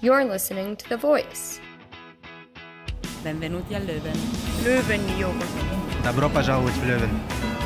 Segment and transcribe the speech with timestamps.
[0.00, 1.60] You're listening to The Voice.
[3.24, 4.16] Benvenuti a Leuven.
[4.64, 5.46] Löwen Yoga.
[6.04, 7.10] Добро пожаловать в Лeuven.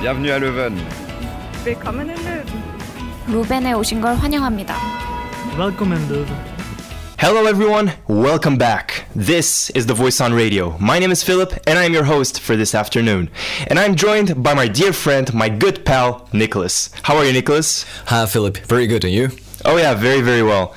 [0.00, 0.78] Bienvenue à Leuven.
[1.64, 2.46] Willkommen in Löwen.
[3.28, 4.76] 루벤에 오신 걸 환영합니다.
[5.58, 6.60] Welcome in Leuven.
[7.18, 7.92] Hello, everyone.
[8.08, 9.04] Welcome back.
[9.14, 10.74] This is The Voice on Radio.
[10.80, 13.28] My name is Philip, and I am your host for this afternoon.
[13.66, 16.88] And I'm joined by my dear friend, my good pal, Nicholas.
[17.02, 17.84] How are you, Nicholas?
[18.06, 18.56] Hi, Philip.
[18.66, 19.04] Very good.
[19.04, 19.28] And you?
[19.67, 20.75] Oh, yeah, very, very well.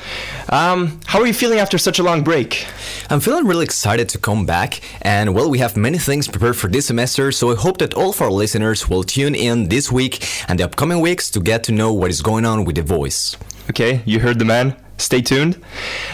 [0.48, 2.66] Um, how are you feeling after such a long break?
[3.10, 4.80] I'm feeling really excited to come back.
[5.02, 8.10] And, well, we have many things prepared for this semester, so I hope that all
[8.10, 11.72] of our listeners will tune in this week and the upcoming weeks to get to
[11.72, 13.36] know what is going on with the voice.
[13.68, 14.74] Okay, you heard the man.
[14.98, 15.62] Stay tuned.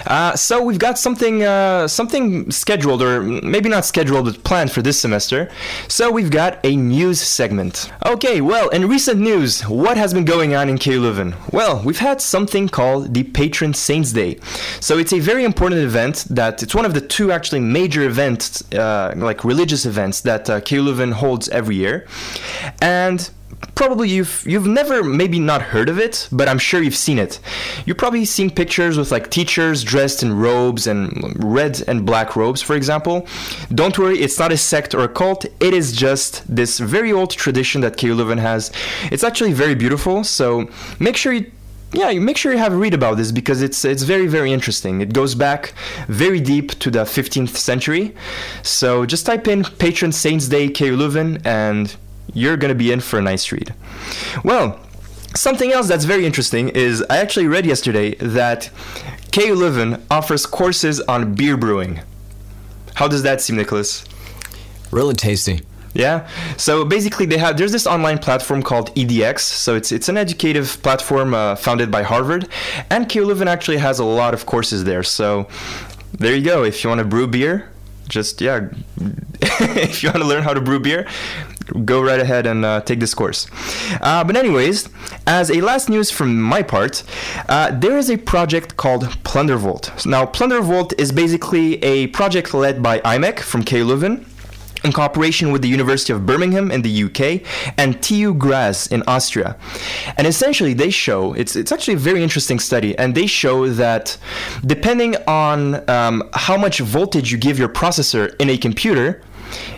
[0.07, 4.83] Uh, so we've got something, uh, something scheduled, or maybe not scheduled, but planned for
[4.83, 5.51] this semester.
[5.89, 7.91] So we've got a news segment.
[8.05, 11.35] Okay, well, in recent news, what has been going on in KU Leuven?
[11.53, 14.39] Well, we've had something called the Patron Saints Day.
[14.81, 18.63] So it's a very important event that it's one of the two actually major events,
[18.75, 20.61] uh, like religious events that uh,
[21.15, 22.07] holds every year,
[22.83, 23.31] and
[23.75, 27.41] probably you've you've never maybe not heard of it, but I'm sure you've seen it.
[27.87, 32.63] You've probably seen pictures with like teachers dressed in robes and red and black robes,
[32.63, 33.27] for example.
[33.75, 35.45] Don't worry, it's not a sect or a cult.
[35.61, 38.73] It is just this very old tradition that KU Leuven has.
[39.11, 40.69] It's actually very beautiful, so
[40.99, 41.51] make sure you
[41.95, 44.53] yeah, you make sure you have a read about this because it's it's very very
[44.53, 45.01] interesting.
[45.01, 45.75] It goes back
[46.09, 48.15] very deep to the 15th century.
[48.63, 51.95] So just type in Patron Saints Day KU Leuven and
[52.35, 53.75] you're going to be in for a nice read.
[54.45, 54.81] Well,
[55.35, 58.71] something else that's very interesting is I actually read yesterday that
[59.33, 62.01] KU Leuven offers courses on beer brewing.
[62.95, 64.05] How does that seem, Nicholas?
[64.91, 65.63] Really tasty.
[65.95, 66.29] Yeah.
[66.57, 69.41] So basically, they have there's this online platform called EDX.
[69.41, 72.49] So it's it's an educative platform uh, founded by Harvard,
[72.91, 75.05] and KU Leuven actually has a lot of courses there.
[75.05, 75.49] So
[76.13, 76.65] there you go.
[76.65, 77.71] If you want to brew beer,
[78.09, 78.69] just yeah.
[79.41, 81.07] if you want to learn how to brew beer,
[81.85, 83.47] go right ahead and uh, take this course.
[84.01, 84.89] Uh, but anyways,
[85.27, 87.03] as a last news from my part,
[87.49, 90.07] uh, there is a project called Plundervolt.
[90.07, 93.81] Now, Plundervolt is basically a project led by IMEC from K.
[93.81, 94.27] Leuven
[94.85, 97.41] in cooperation with the University of Birmingham in the UK
[97.79, 99.57] and TU Graz in Austria.
[100.17, 104.17] And essentially, they show it's it's actually a very interesting study, and they show that
[104.65, 109.23] depending on um, how much voltage you give your processor in a computer.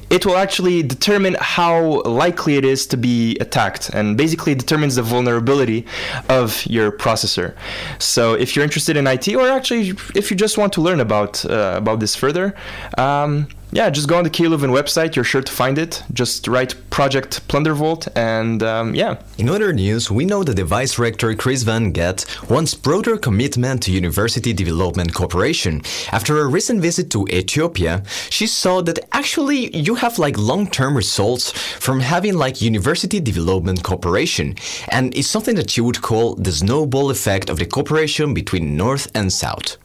[0.08, 5.02] It will actually determine how likely it is to be attacked and basically determines the
[5.02, 5.84] vulnerability
[6.28, 7.54] of your processor.
[7.98, 11.44] So, if you're interested in IT, or actually if you just want to learn about
[11.44, 12.54] uh, about this further,
[12.98, 15.16] um, yeah, just go on the KU website.
[15.16, 16.02] You're sure to find it.
[16.12, 19.16] Just write Project Plundervolt, and um, yeah.
[19.38, 23.82] In other news, we know that the Vice Rector Chris Van Geet wants broader commitment
[23.82, 25.82] to University Development Cooperation.
[26.12, 31.50] After a recent visit to Ethiopia, she saw that actually you have like long-term results
[31.50, 34.54] from having like University Development Cooperation,
[34.88, 39.10] and it's something that she would call the snowball effect of the cooperation between North
[39.14, 39.76] and South.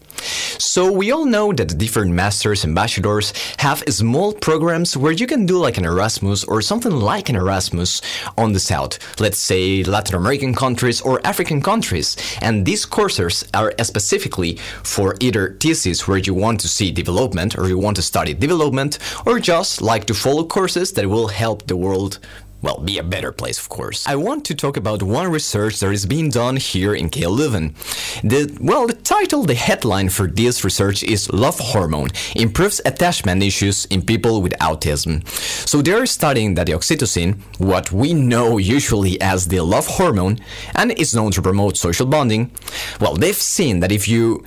[0.58, 5.46] So we all know that different masters and ambassadors have small programs where you can
[5.46, 8.02] do like an Erasmus or something like an Erasmus
[8.38, 9.00] on the south.
[9.20, 12.16] Let's say Latin American countries or African countries.
[12.42, 17.68] And these courses are specifically for either thesis where you want to see development or
[17.68, 21.78] you want to study development or just like to follow courses that will help the
[21.78, 22.20] world
[22.62, 24.08] well, be a better place, of course.
[24.08, 27.74] I want to talk about one research that is being done here in KU Leuven.
[28.22, 34.02] The well, title, the headline for this research is "Love Hormone Improves Attachment Issues in
[34.02, 35.28] People with Autism."
[35.68, 40.40] So they are studying that the oxytocin, what we know usually as the love hormone,
[40.76, 42.52] and is known to promote social bonding.
[43.00, 44.44] Well, they've seen that if you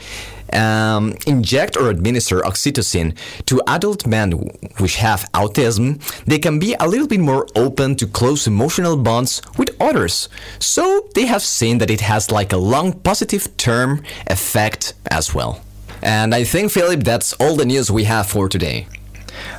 [0.52, 3.16] um, inject or administer oxytocin
[3.46, 4.32] to adult men
[4.78, 9.42] which have autism, they can be a little bit more open to close emotional bonds
[9.58, 10.28] with others.
[10.58, 15.60] So they have seen that it has like a long positive term effect as well.
[16.02, 18.86] And I think, Philip, that's all the news we have for today.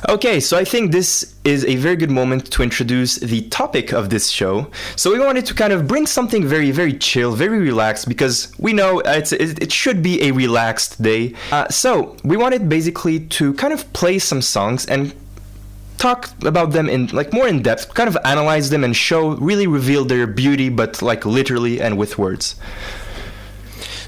[0.08, 4.10] Okay, so I think this is a very good moment to introduce the topic of
[4.10, 4.70] this show.
[4.96, 8.72] So we wanted to kind of bring something very, very chill, very relaxed, because we
[8.72, 11.34] know it's, it, should be a relaxed day.
[11.50, 15.14] Uh, so we wanted basically to kind of play some songs and
[15.98, 19.66] talk about them in like more in depth, kind of analyze them and show, really
[19.66, 22.56] reveal their beauty, but like literally and with words.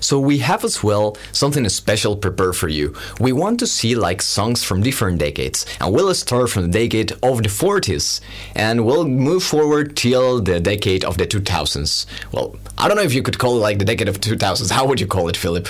[0.00, 2.94] So we have as well something special prepared for you.
[3.20, 7.12] We want to see like songs from different decades, and we'll start from the decade
[7.22, 8.20] of the 40s,
[8.54, 12.06] and we'll move forward till the decade of the 2000s.
[12.32, 14.70] Well, I don't know if you could call it like the decade of 2000s.
[14.70, 15.68] How would you call it, Philip?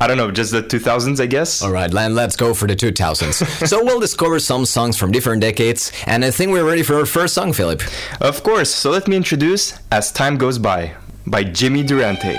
[0.00, 1.62] I don't know, just the 2000s, I guess.
[1.62, 3.66] All right, then let's go for the 2000s.
[3.68, 7.06] so we'll discover some songs from different decades, and I think we're ready for our
[7.06, 7.82] first song, Philip.
[8.20, 8.74] Of course.
[8.74, 10.94] So let me introduce As Time Goes By
[11.26, 12.38] by Jimmy Durante.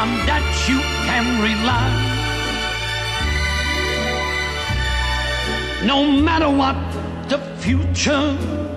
[0.00, 0.78] on that you
[1.08, 1.90] can rely.
[5.84, 5.98] No
[6.28, 6.76] matter what
[7.28, 8.26] the future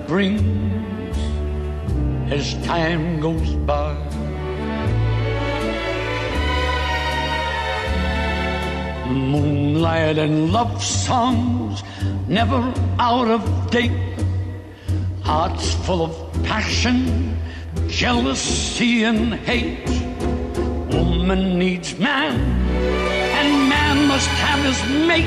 [0.07, 1.17] brings
[2.31, 3.93] as time goes by.
[9.07, 11.83] Moonlight and love songs
[12.27, 12.61] never
[12.99, 13.41] out of
[13.71, 13.91] date.
[15.21, 16.13] Hearts full of
[16.43, 17.39] passion,
[17.87, 20.04] jealousy, and hate.
[21.25, 22.39] Woman needs man,
[23.39, 25.25] and man must have his mate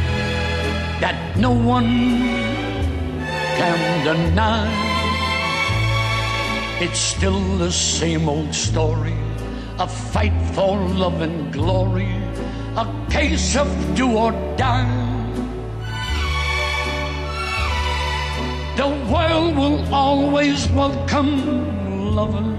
[1.00, 2.18] that no one
[3.58, 4.70] can deny.
[6.80, 9.16] It's still the same old story
[9.80, 12.14] a fight for love and glory,
[12.76, 13.66] a case of
[13.96, 14.86] do or die.
[18.76, 22.56] The world will always welcome lovers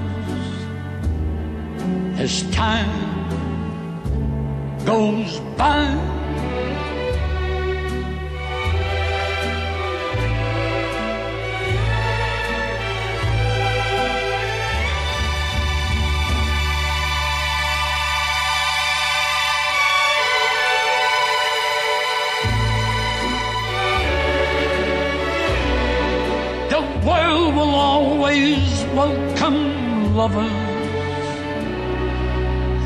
[2.19, 3.08] as time
[4.86, 5.86] goes by.
[26.70, 30.52] The world will always welcome lovers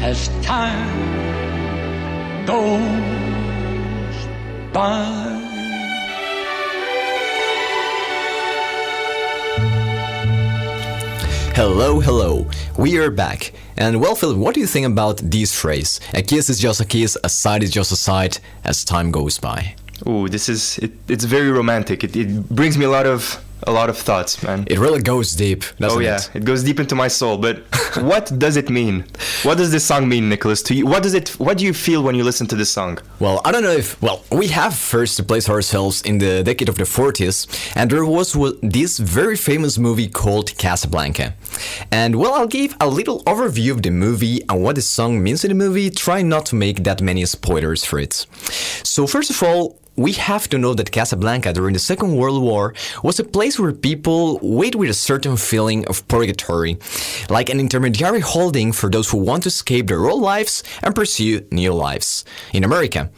[0.04, 1.33] as time
[2.46, 4.28] goes
[4.74, 5.40] by.
[11.56, 12.48] Hello, hello.
[12.78, 13.54] We are back.
[13.78, 16.00] And well, Philip, what do you think about this phrase?
[16.14, 19.38] A kiss is just a kiss, a sight is just a sight, as time goes
[19.38, 19.76] by.
[20.08, 22.04] Ooh, this is it, it's very romantic.
[22.04, 24.66] It, it brings me a lot of a lot of thoughts, man.
[24.68, 26.38] It really goes deep, oh yeah, it?
[26.38, 27.38] it goes deep into my soul.
[27.38, 27.58] But
[28.02, 29.06] what does it mean?
[29.44, 30.62] What does this song mean, Nicholas?
[30.64, 31.30] To you, what does it?
[31.40, 33.00] What do you feel when you listen to this song?
[33.20, 34.02] Well, I don't know if.
[34.02, 38.06] Well, we have first to place ourselves in the decade of the 40s, and there
[38.06, 41.34] was this very famous movie called Casablanca.
[41.92, 45.44] And well, I'll give a little overview of the movie and what the song means
[45.44, 48.26] in the movie, try not to make that many spoilers for it.
[48.84, 52.74] So, first of all, we have to know that Casablanca during the Second World War
[53.04, 56.78] was a place where people wait with a certain feeling of purgatory,
[57.30, 61.46] like an intermediary holding for those who want to escape their old lives and pursue
[61.52, 63.12] new lives in America.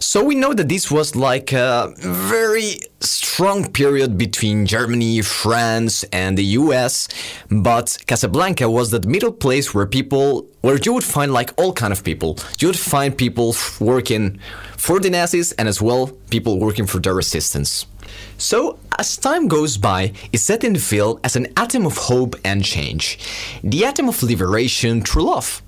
[0.00, 6.36] So we know that this was like a very strong period between Germany, France, and
[6.36, 7.08] the US,
[7.50, 11.92] but Casablanca was that middle place where people where you would find like all kind
[11.92, 12.36] of people.
[12.58, 14.38] You would find people working
[14.80, 17.86] for the Nazis and as well people working for the resistance.
[18.38, 22.34] So, as time goes by, is set in the film as an atom of hope
[22.44, 23.18] and change,
[23.62, 25.62] the atom of liberation through love.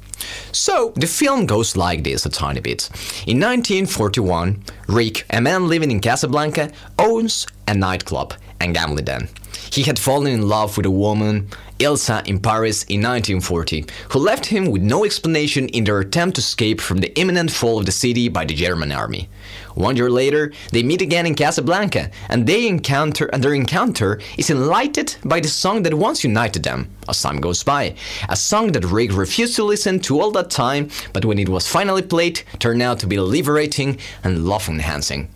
[0.50, 2.88] So, the film goes like this a tiny bit.
[3.26, 9.28] In 1941, Rick, a man living in Casablanca, owns a nightclub and gambling den.
[9.71, 11.49] He had fallen in love with a woman,
[11.82, 16.40] Elsa, in Paris in 1940, who left him with no explanation in their attempt to
[16.40, 19.28] escape from the imminent fall of the city by the German army.
[19.74, 24.50] One year later, they meet again in Casablanca, and they encounter and their encounter is
[24.50, 27.94] enlightened by the song that once united them, as time goes by.
[28.28, 31.66] A song that Rick refused to listen to all that time, but when it was
[31.66, 35.28] finally played, turned out to be liberating and love enhancing.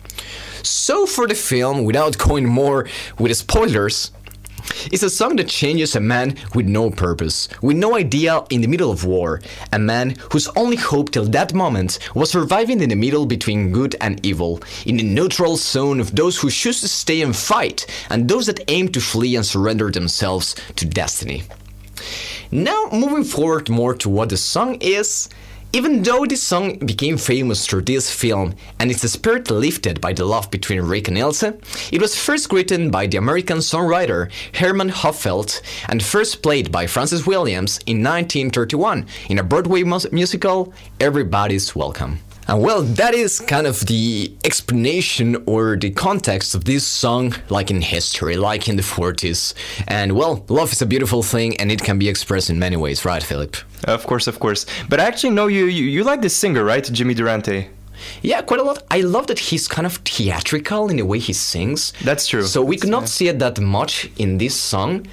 [0.63, 2.87] So for the film, without going more
[3.17, 4.11] with spoilers,
[4.91, 8.67] it's a song that changes a man with no purpose, with no idea in the
[8.67, 9.41] middle of war.
[9.73, 13.95] A man whose only hope till that moment was surviving in the middle between good
[14.01, 18.27] and evil, in the neutral zone of those who choose to stay and fight, and
[18.27, 21.43] those that aim to flee and surrender themselves to destiny.
[22.51, 25.29] Now, moving forward more to what the song is,
[25.73, 30.23] Even though this song became famous through this film and its spirit lifted by the
[30.25, 31.43] love between Rick and Ilse,
[31.91, 37.27] it was first written by the American songwriter Herman Hupfeld and first played by Frances
[37.27, 42.19] Williams in 1931 in a Broadway mus- musical Everybody's Welcome.
[42.47, 47.69] And well, that is kind of the explanation or the context of this song, like
[47.69, 49.53] in history, like in the 40s.
[49.87, 53.03] And well, love is a beautiful thing and it can be expressed in many ways,
[53.03, 53.57] right, Philip?
[53.83, 54.65] Of course, of course.
[54.87, 56.83] But I actually know you, you, you like this singer, right?
[56.83, 57.67] Jimmy Durante.
[58.21, 58.83] Yeah, quite a lot.
[58.91, 61.91] I love that he's kind of theatrical in the way he sings.
[62.03, 62.43] That's true.
[62.43, 65.05] So we could not see it that much in this song,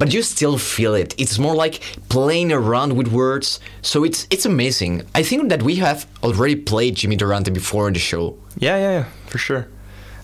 [0.00, 1.14] but you still feel it.
[1.18, 3.60] It's more like playing around with words.
[3.82, 5.02] So it's it's amazing.
[5.14, 8.36] I think that we have already played Jimmy Durante before in the show.
[8.56, 9.68] Yeah, yeah, yeah, for sure.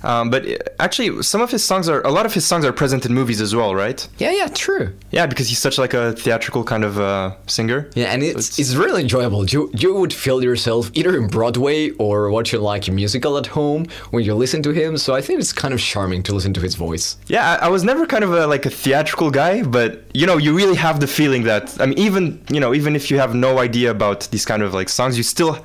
[0.06, 2.72] Um, but uh, actually, some of his songs are a lot of his songs are
[2.72, 4.06] present in movies as well, right?
[4.18, 4.92] Yeah, yeah, true.
[5.10, 7.90] Yeah, because he's such like a theatrical kind of uh, singer.
[7.94, 9.44] Yeah, and So it's, it's really enjoyable.
[9.46, 13.86] You you would feel yourself either in Broadway or watching like a musical at home
[14.12, 14.96] when you listen to him.
[14.96, 17.16] So I think it's kind of charming to listen to his voice.
[17.26, 20.36] Yeah, I, I was never kind of a, like a theatrical guy, but you know,
[20.36, 22.22] you really have the feeling that I mean, even
[22.54, 25.24] you know, even if you have no idea about these kind of like songs, you
[25.24, 25.58] still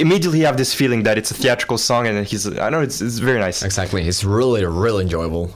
[0.00, 3.18] immediately have this feeling that it's a theatrical song, and he's I know, it's it's
[3.18, 3.62] very nice.
[3.62, 4.06] Exactly.
[4.06, 5.52] It's really really enjoyable.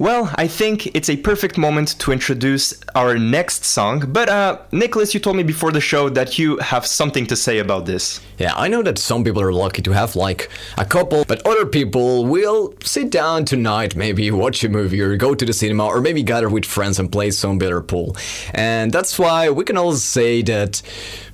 [0.00, 4.10] Well, I think it's a perfect moment to introduce our next song.
[4.10, 7.58] But uh, Nicholas, you told me before the show that you have something to say
[7.58, 8.18] about this.
[8.38, 11.66] Yeah, I know that some people are lucky to have like a couple, but other
[11.66, 16.00] people will sit down tonight, maybe watch a movie or go to the cinema or
[16.00, 18.16] maybe gather with friends and play some better pool.
[18.54, 20.80] And that's why we can all say that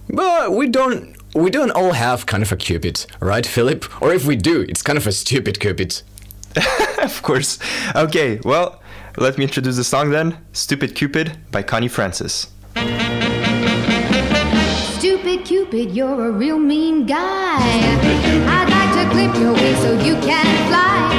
[0.08, 4.02] but we don't we don't all have kind of a cupid, right, Philip?
[4.02, 6.02] Or if we do, it's kind of a stupid cupid.
[7.02, 7.58] of course.
[7.94, 8.80] Okay, well,
[9.18, 12.48] let me introduce the song then Stupid Cupid by Connie Francis.
[14.96, 17.58] Stupid Cupid, you're a real mean guy.
[17.60, 21.12] I'd like to clip your wings so you can fly.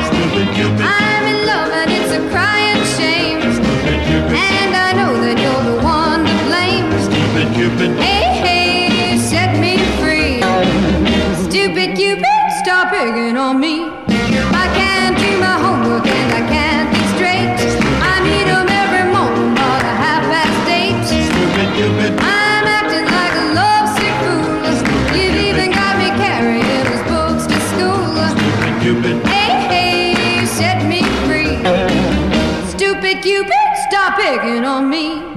[0.82, 3.40] I'm in love and it's a crying shame.
[4.34, 6.88] And I know that you're the one to blame.
[8.02, 8.57] Hey, hey, set me free.
[11.50, 12.26] Stupid Cupid,
[12.62, 13.86] stop picking on me.
[13.86, 17.48] I can't do my homework and I can't think straight.
[18.04, 20.96] I meet 'em every morning about a half past eight.
[22.20, 25.18] I'm acting like a lovesick fool.
[25.18, 28.12] You've even got me carrying his books to school.
[28.36, 29.28] Stupid Cupid.
[29.28, 31.56] Hey, hey, set me free.
[32.68, 35.37] Stupid Cupid, stop picking on me.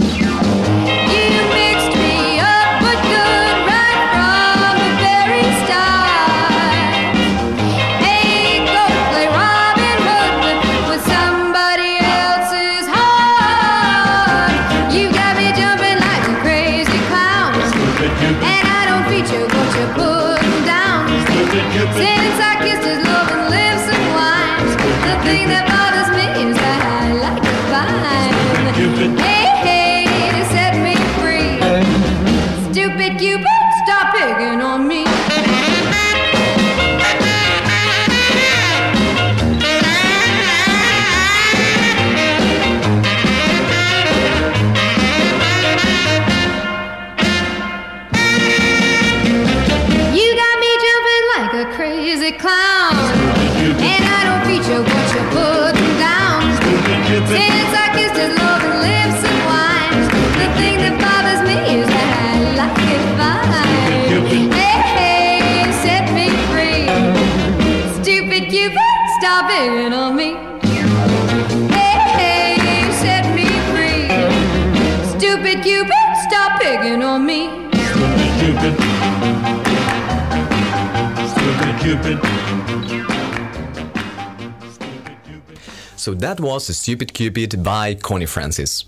[86.00, 88.86] So that was Stupid Cupid by Connie Francis.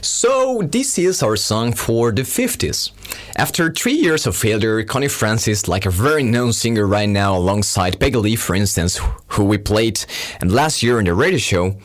[0.00, 2.92] So this is our song for the 50s.
[3.34, 7.98] After three years of failure, Connie Francis, like a very known singer right now alongside
[7.98, 9.00] Peggy Lee, for instance,
[9.34, 10.04] who we played
[10.40, 11.76] and last year on the radio show,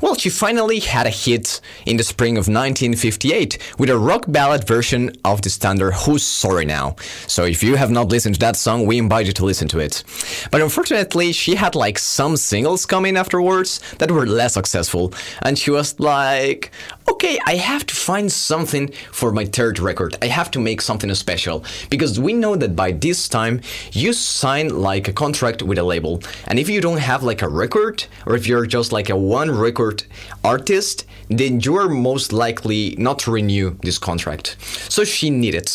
[0.00, 4.66] well, she finally had a hit in the spring of 1958 with a rock ballad
[4.66, 6.96] version of the standard Who's Sorry Now.
[7.26, 9.78] So if you have not listened to that song, we invite you to listen to
[9.78, 10.04] it.
[10.50, 15.12] But unfortunately, she had like some singles coming afterwards that were less successful,
[15.42, 16.70] and she was like,
[17.08, 20.16] okay, I have to find something for my third record.
[20.22, 23.60] I have to make something special because we know that by this time
[23.92, 27.48] you sign like a contract with a label, and if you don't have like a
[27.48, 30.04] record, or if you're just like a one record
[30.44, 34.56] artist, then you're most likely not to renew this contract.
[34.88, 35.70] So she needed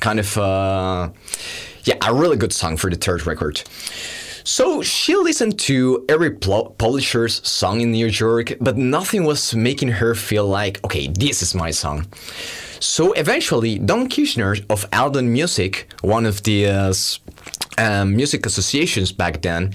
[0.00, 1.10] kind of uh,
[1.84, 3.62] yeah, a really good song for the third record.
[4.44, 9.88] So she listened to every pl- publisher's song in New York, but nothing was making
[9.88, 12.06] her feel like, okay, this is my song.
[12.80, 16.94] So eventually, Don Kirshner of Aldon Music, one of the uh,
[17.78, 19.72] um, music associations back then,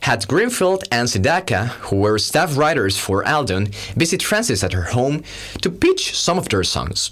[0.00, 5.22] had Greenfield and Sedaka, who were staff writers for Aldon, visit Francis at her home
[5.60, 7.10] to pitch some of their songs.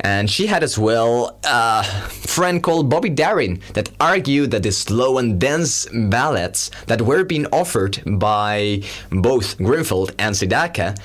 [0.00, 5.18] And she had as well a friend called Bobby Darin that argued that the slow
[5.18, 10.96] and dense ballads that were being offered by both Greenfield and Sedaka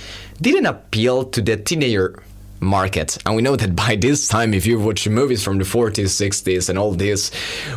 [0.41, 2.21] didn't appeal to the teenager
[2.61, 3.17] market.
[3.25, 6.69] And we know that by this time, if you watch movies from the 40s, 60s,
[6.69, 7.31] and all this,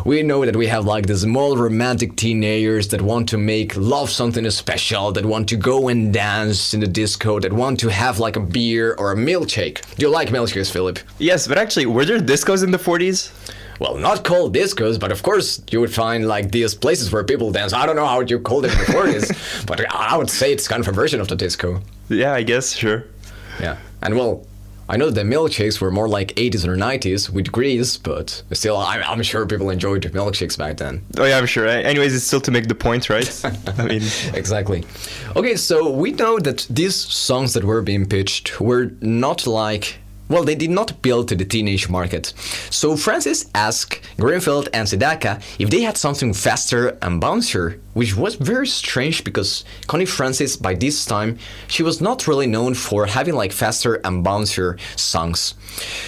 [0.04, 4.10] we know that we have like the small romantic teenagers that want to make love
[4.10, 8.18] something special, that want to go and dance in the disco, that want to have
[8.18, 9.80] like a beer or a milkshake.
[9.96, 10.98] Do you like milkshakes, Philip?
[11.18, 13.32] Yes, but actually, were there discos in the 40s?
[13.80, 17.50] Well, not called discos, but of course you would find like these places where people
[17.50, 17.72] dance.
[17.72, 20.68] I don't know how you call it in the 40s, but I would say it's
[20.68, 21.80] kind of a version of the disco.
[22.08, 23.04] Yeah, I guess, sure.
[23.60, 23.78] Yeah.
[24.02, 24.46] And well,
[24.88, 29.02] I know the milkshakes were more like 80s or 90s with Grease, but still, I'm,
[29.04, 31.04] I'm sure people enjoyed milkshakes back then.
[31.16, 31.66] Oh, yeah, I'm sure.
[31.66, 33.44] Anyways, it's still to make the point, right?
[33.78, 34.02] I mean,
[34.34, 34.84] Exactly.
[35.36, 39.98] Okay, so we know that these songs that were being pitched were not like.
[40.28, 42.33] Well, they did not appeal to the teenage market.
[42.71, 48.37] So Francis asked Greenfield and Sedaka if they had something faster and bouncier, which was
[48.37, 51.38] very strange because Connie Francis, by this time,
[51.69, 55.54] she was not really known for having like faster and bouncier songs.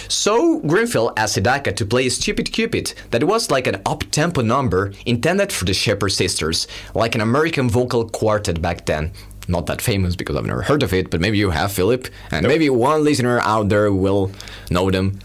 [0.07, 5.51] So Greenfield asked Sedaka to play Stupid Cupid, that was like an up-tempo number intended
[5.51, 9.11] for the Shepherd Sisters, like an American vocal quartet back then.
[9.47, 12.47] Not that famous because I've never heard of it, but maybe you have, Philip, and
[12.47, 14.31] maybe one listener out there will
[14.69, 15.19] know them.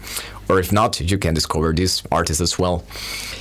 [0.49, 2.83] Or if not, you can discover these artists as well.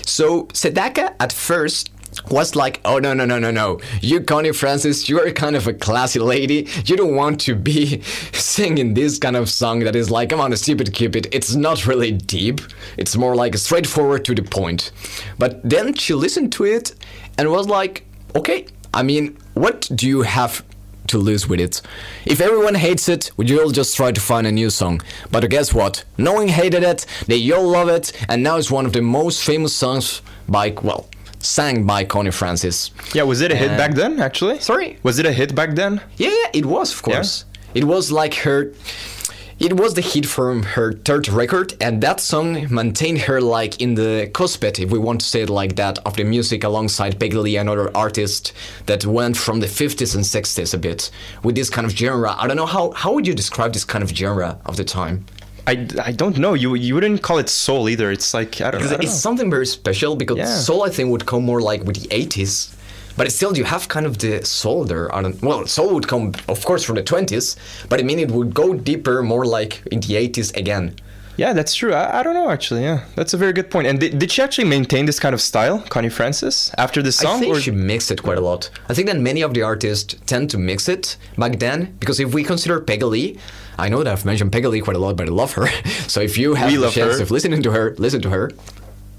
[0.05, 1.91] So Sedaka at first
[2.31, 5.67] was like, oh no no no no no, you Connie Francis, you are kind of
[5.67, 6.69] a classy lady.
[6.85, 10.53] You don't want to be singing this kind of song that is like, come on,
[10.53, 11.29] a stupid cupid.
[11.33, 12.61] It's not really deep.
[12.97, 14.93] It's more like straightforward to the point.
[15.39, 16.95] But then she listened to it
[17.39, 18.05] and was like,
[18.37, 20.65] okay, I mean, what do you have
[21.09, 21.81] to lose with it?
[22.27, 25.01] If everyone hates it, would you'll just try to find a new song.
[25.31, 26.05] But guess what?
[26.19, 29.45] No one hated it, they all love it, and now it's one of the most
[29.45, 31.09] famous songs by, well,
[31.41, 32.91] sang by Connie Francis.
[33.15, 34.61] yeah, was it a hit Uh, back then, actually?
[34.61, 34.99] Sorry?
[35.03, 36.01] Was it a hit back then?
[36.17, 37.45] Yeah, yeah, it was, of course.
[37.75, 38.73] It was like her.
[39.65, 43.95] It was the hit from her third record, and that song maintained her like in
[43.95, 47.37] the cuspid, if we want to say it like that, of the music alongside Peggy
[47.37, 48.53] Lee and other artists
[48.87, 51.13] that went from the 50s and 60s a bit
[51.45, 52.35] with this kind of genre.
[52.37, 55.25] I don't know how how would you describe this kind of genre of the time?
[55.69, 56.55] I, I don't know.
[56.55, 58.11] You you wouldn't call it soul either.
[58.11, 59.27] It's like I don't, I don't it's know.
[59.29, 60.47] something very special because Yeah.
[60.69, 62.75] soul I think would come more like with the 80s.
[63.17, 65.15] But still, you have kind of the soul there.
[65.15, 67.57] I well, soul would come, of course, from the 20s,
[67.89, 70.95] but I mean, it would go deeper, more like in the 80s again.
[71.37, 71.95] Yeah, that's true.
[71.95, 72.83] I, I don't know actually.
[72.83, 73.87] Yeah, that's a very good point.
[73.87, 77.37] And did, did she actually maintain this kind of style, Connie Francis, after this song?
[77.37, 78.69] I think or- she mixed it quite a lot.
[78.91, 82.35] I think that many of the artists tend to mix it back then because if
[82.35, 83.39] we consider Peggy Lee,
[83.79, 85.69] I know that I've mentioned Peggy Lee quite a lot, but I love her.
[86.07, 87.23] so if you have We the chance her.
[87.23, 88.51] of listening to her, listen to her.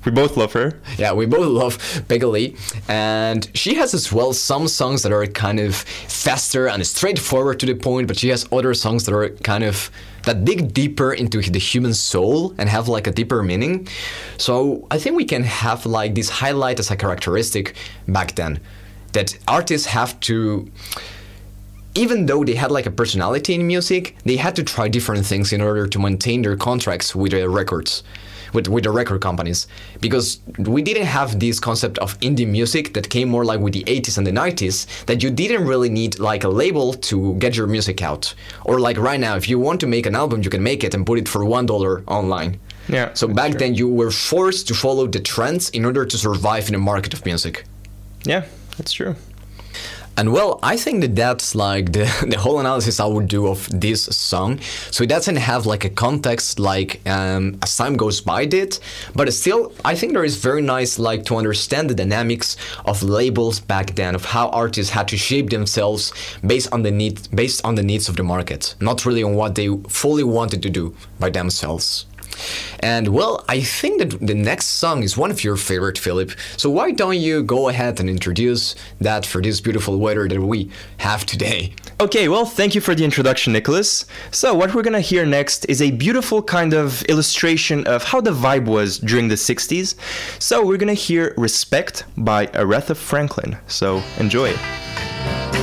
[0.05, 0.79] We both love her.
[0.97, 2.55] Yeah, we both love Peggy
[2.87, 7.65] and she has as well some songs that are kind of faster and straightforward to
[7.65, 9.89] the point, but she has other songs that are kind of
[10.23, 13.87] that dig deeper into the human soul and have like a deeper meaning.
[14.37, 17.75] So I think we can have like this highlight as a characteristic
[18.07, 18.59] back then
[19.11, 20.71] that artists have to
[21.95, 25.53] even though they had like a personality in music, they had to try different things
[25.53, 28.03] in order to maintain their contracts with their records,
[28.53, 29.67] with, with the record companies.
[29.99, 33.83] Because we didn't have this concept of indie music that came more like with the
[33.83, 37.67] 80s and the 90s, that you didn't really need like a label to get your
[37.67, 38.33] music out.
[38.65, 40.93] Or like right now, if you want to make an album, you can make it
[40.93, 42.59] and put it for $1 online.
[42.89, 43.59] Yeah, So back true.
[43.59, 47.13] then, you were forced to follow the trends in order to survive in the market
[47.13, 47.63] of music.
[48.25, 48.45] Yeah,
[48.77, 49.15] that's true.
[50.15, 53.67] And well, I think that that's like the, the whole analysis I would do of
[53.69, 54.59] this song.
[54.91, 58.77] So it doesn't have like a context like um, as time goes by did,
[59.15, 63.59] but still, I think there is very nice like to understand the dynamics of labels
[63.59, 66.13] back then, of how artists had to shape themselves
[66.45, 69.55] based on the need, based on the needs of the market, not really on what
[69.55, 72.05] they fully wanted to do by themselves.
[72.79, 76.31] And well, I think that the next song is one of your favorite, Philip.
[76.57, 80.69] So why don't you go ahead and introduce that for this beautiful weather that we
[80.97, 81.73] have today?
[81.99, 84.05] Okay, well, thank you for the introduction, Nicholas.
[84.31, 88.31] So, what we're gonna hear next is a beautiful kind of illustration of how the
[88.31, 89.95] vibe was during the 60s.
[90.39, 93.57] So, we're gonna hear Respect by Aretha Franklin.
[93.67, 95.62] So, enjoy it.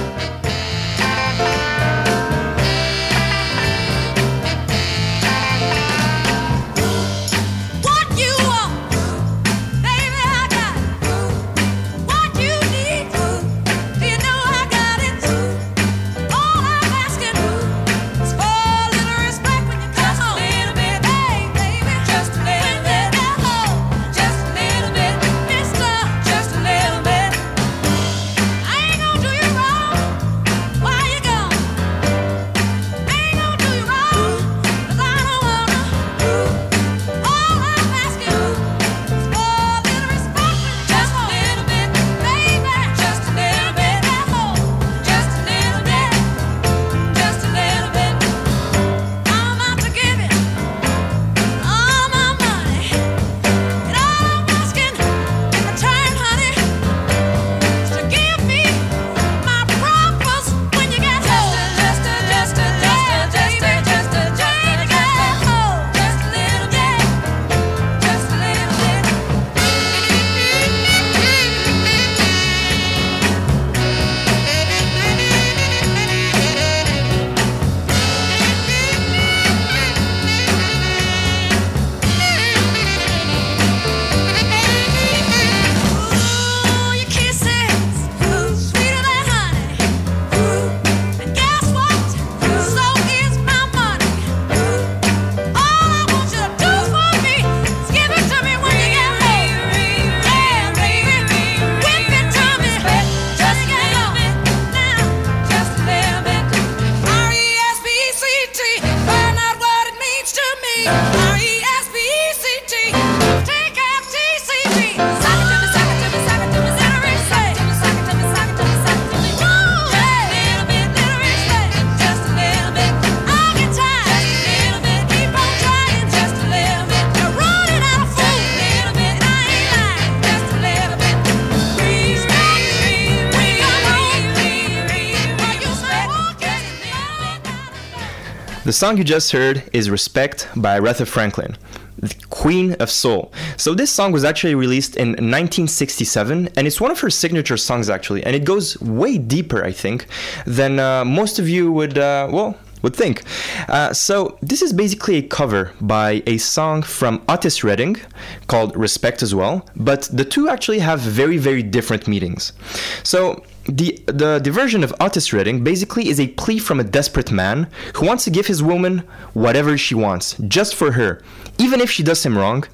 [138.80, 141.54] Song you just heard is Respect by Aretha Franklin,
[141.98, 143.30] the Queen of Soul.
[143.58, 147.90] So this song was actually released in 1967, and it's one of her signature songs
[147.90, 150.06] actually, and it goes way deeper, I think,
[150.46, 153.22] than uh, most of you would, uh, well, would think.
[153.68, 157.98] Uh, so this is basically a cover by a song from Otis Redding
[158.46, 162.54] called Respect as well, but the two actually have very, very different meanings.
[163.02, 167.30] So the, the the version of Otis Redding basically is a plea from a desperate
[167.30, 168.98] man who wants to give his woman
[169.33, 171.22] whatever she wants, just for her,
[171.59, 172.64] even if she does him wrong,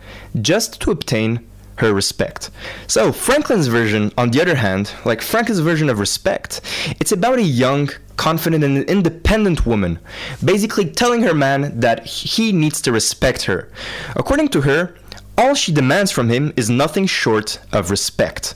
[0.40, 2.50] just to obtain her respect.
[2.86, 6.62] So Franklin's version, on the other hand, like Franklin's version of respect,
[7.00, 9.98] it's about a young, confident, and independent woman,
[10.42, 13.68] basically telling her man that he needs to respect her.
[14.14, 14.94] According to her,
[15.38, 18.54] all she demands from him is nothing short of respect.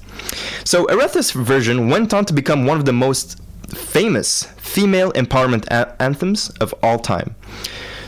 [0.64, 5.94] So Aretha's version went on to become one of the most famous female empowerment a-
[6.02, 7.34] anthems of all time.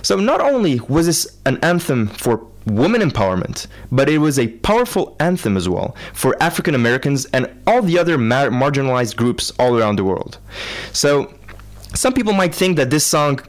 [0.03, 5.17] So not only was this an anthem for women empowerment, but it was a powerful
[5.19, 9.97] anthem as well for African Americans and all the other mar- marginalized groups all around
[9.97, 10.39] the world.
[10.93, 11.33] So
[11.95, 13.41] some people might think that this song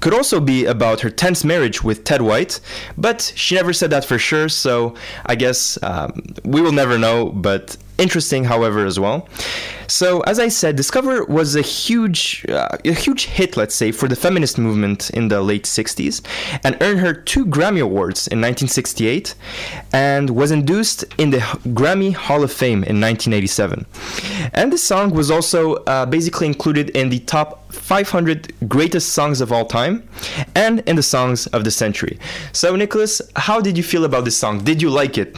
[0.00, 2.60] could also be about her tense marriage with Ted White,
[2.96, 4.94] but she never said that for sure, so
[5.26, 9.28] I guess um, we will never know, but interesting, however, as well.
[9.86, 14.08] So, as I said, Discover was a huge, uh, a huge hit, let's say, for
[14.08, 16.22] the feminist movement in the late 60s,
[16.64, 19.34] and earned her two Grammy Awards in 1968,
[19.92, 21.38] and was induced in the
[21.74, 23.84] Grammy Hall of Fame in 1987.
[24.54, 29.52] And this song was also uh, basically included in the top 500 greatest songs of
[29.52, 30.08] all time,
[30.54, 32.18] and in the songs of the century.
[32.52, 34.62] So, Nicholas, how did you feel about this song?
[34.62, 35.36] Did you like it?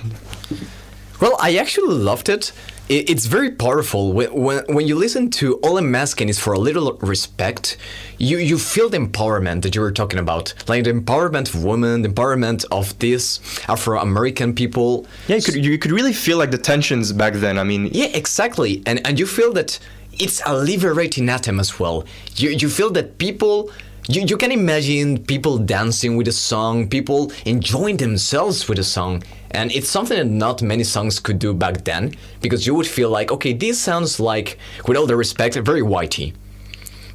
[1.22, 2.50] Well, I actually loved it.
[2.88, 4.12] It's very powerful.
[4.12, 7.76] When, when, when you listen to All I'm Asking is for a little respect,
[8.18, 10.52] you, you feel the empowerment that you were talking about.
[10.66, 15.06] Like the empowerment of women, the empowerment of these Afro American people.
[15.28, 17.56] Yeah, you could, you could really feel like the tensions back then.
[17.56, 18.82] I mean, Yeah, exactly.
[18.84, 19.78] And, and you feel that
[20.14, 22.04] it's a liberating anthem as well.
[22.34, 23.70] You you feel that people.
[24.08, 29.22] You, you can imagine people dancing with a song, people enjoying themselves with a song,
[29.52, 33.10] and it's something that not many songs could do back then because you would feel
[33.10, 36.34] like, okay, this sounds like, with all the respect, very whitey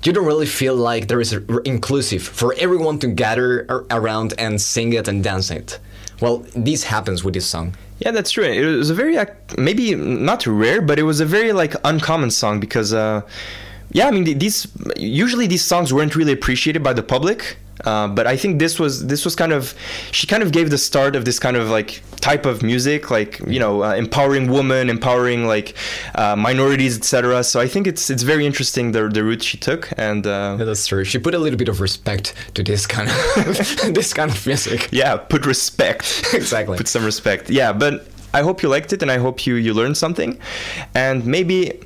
[0.03, 3.85] you don't really feel like there is a r- inclusive for everyone to gather ar-
[3.91, 5.79] around and sing it and dance it.
[6.21, 7.75] Well, this happens with this song.
[7.99, 8.45] Yeah, that's true.
[8.45, 9.17] It was a very
[9.57, 13.21] maybe not rare, but it was a very like uncommon song because, uh,
[13.91, 17.57] yeah, I mean these usually these songs weren't really appreciated by the public.
[17.85, 19.75] Uh, but I think this was this was kind of
[20.11, 23.39] she kind of gave the start of this kind of like type of music, like
[23.45, 25.75] you know, uh, empowering women, empowering like
[26.15, 27.43] uh, minorities, etc.
[27.43, 30.65] So I think it's it's very interesting the the route she took, and uh, Yeah,
[30.65, 31.03] that's true.
[31.03, 33.15] She put a little bit of respect to this kind of
[33.93, 34.89] this kind of music.
[34.91, 36.05] yeah, put respect.
[36.33, 36.77] Exactly.
[36.77, 37.47] put some respect.
[37.49, 40.39] Yeah, but I hope you liked it, and I hope you you learned something,
[40.95, 41.79] and maybe.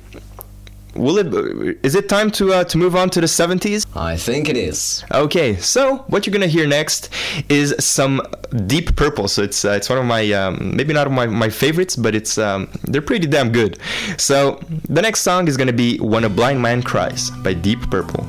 [0.94, 1.78] Will it?
[1.82, 3.86] Is it time to uh, to move on to the 70s?
[3.96, 5.04] I think it is.
[5.10, 7.08] Okay, so what you're gonna hear next
[7.48, 8.20] is some
[8.66, 9.28] Deep Purple.
[9.28, 12.36] So it's uh, it's one of my um, maybe not my, my favorites, but it's
[12.36, 13.78] um, they're pretty damn good.
[14.18, 18.26] So the next song is gonna be "When a Blind Man Cries" by Deep Purple.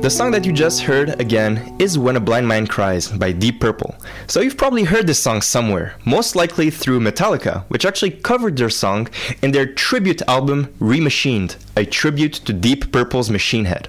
[0.00, 3.60] The song that you just heard again is When a Blind Man Cries by Deep
[3.60, 3.94] Purple.
[4.28, 8.70] So, you've probably heard this song somewhere, most likely through Metallica, which actually covered their
[8.70, 9.08] song
[9.42, 13.88] in their tribute album Remachined, a tribute to Deep Purple's Machine Head.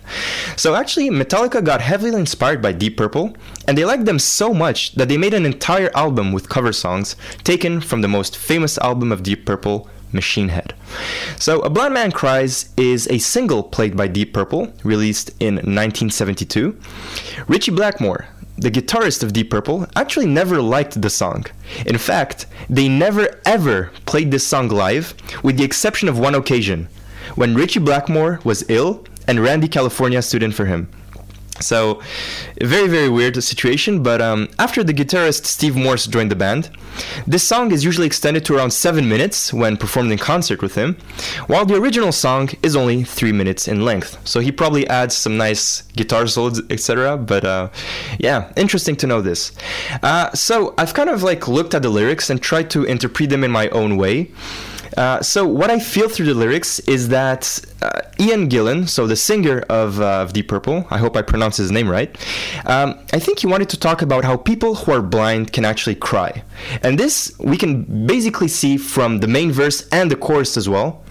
[0.58, 3.34] So, actually, Metallica got heavily inspired by Deep Purple,
[3.66, 7.16] and they liked them so much that they made an entire album with cover songs
[7.46, 10.74] taken from the most famous album of Deep Purple, Machine Head.
[11.38, 16.78] So, A Blind Man Cries is a single played by Deep Purple, released in 1972.
[17.48, 21.46] Ritchie Blackmore, the guitarist of Deep Purple, actually never liked the song.
[21.86, 26.88] In fact, they never ever played this song live, with the exception of one occasion,
[27.36, 30.90] when Ritchie Blackmore was ill and Randy California stood in for him.
[31.62, 32.02] So,
[32.62, 36.70] very, very weird situation, but um, after the guitarist Steve Morse joined the band,
[37.26, 40.98] this song is usually extended to around 7 minutes when performed in concert with him,
[41.48, 44.18] while the original song is only 3 minutes in length.
[44.28, 47.18] So he probably adds some nice guitar solos, etc.
[47.18, 47.70] But uh,
[48.20, 49.52] yeah, interesting to know this.
[50.04, 53.44] Uh, so I've kind of like looked at the lyrics and tried to interpret them
[53.44, 54.32] in my own way.
[54.98, 59.16] Uh, so what I feel through the lyrics is that uh, Ian Gillan, so the
[59.16, 62.16] singer of, uh, of Deep Purple, I hope I pronounce his name right,
[62.66, 65.96] um, I think he wanted to talk about how people who are blind can actually
[65.96, 66.44] cry.
[66.84, 71.04] And this we can basically see from the main verse and the chorus as well.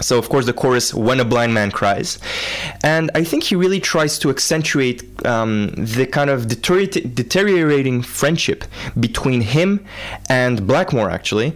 [0.00, 2.18] So, of course, the chorus, When a Blind Man Cries.
[2.82, 8.64] And I think he really tries to accentuate um, the kind of deteriorating friendship
[8.98, 9.84] between him
[10.28, 11.54] and Blackmore, actually.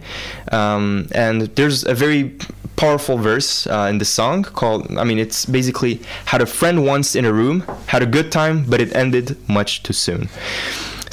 [0.51, 2.37] Um, and there's a very
[2.75, 7.15] powerful verse uh, in the song called, I mean, it's basically had a friend once
[7.15, 10.29] in a room, had a good time, but it ended much too soon.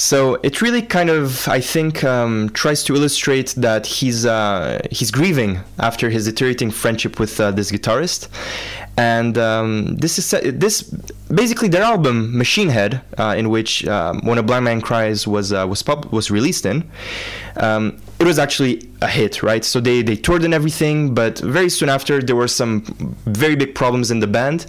[0.01, 5.11] So it really kind of, I think, um, tries to illustrate that he's uh, he's
[5.11, 8.29] grieving after his deteriorating friendship with uh, this guitarist,
[8.97, 10.83] and um, this is this
[11.29, 15.53] basically their album Machine Head, uh, in which um, When a Blind Man Cries was
[15.53, 16.91] uh, was pub- was released in.
[17.57, 19.65] Um, it was actually a hit, right?
[19.65, 22.83] So they, they toured and everything, but very soon after there were some
[23.27, 24.65] very big problems in the band,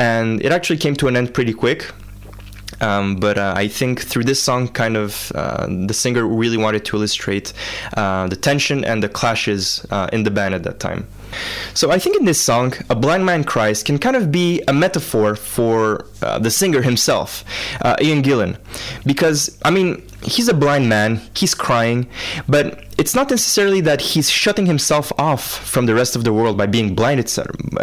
[0.00, 1.92] and it actually came to an end pretty quick.
[2.80, 6.84] Um, but uh, I think through this song, kind of, uh, the singer really wanted
[6.86, 7.52] to illustrate
[7.96, 11.06] uh, the tension and the clashes uh, in the band at that time.
[11.74, 14.72] So I think in this song, A Blind Man Cries can kind of be a
[14.72, 17.44] metaphor for uh, the singer himself,
[17.82, 18.56] uh, Ian Gillan.
[19.04, 22.08] Because, I mean, he's a blind man, he's crying,
[22.48, 26.56] but it's not necessarily that he's shutting himself off from the rest of the world
[26.56, 27.16] by being blind,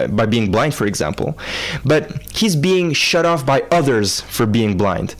[0.10, 1.38] by being blind, for example,
[1.86, 5.16] but he's being shut off by others for being blind.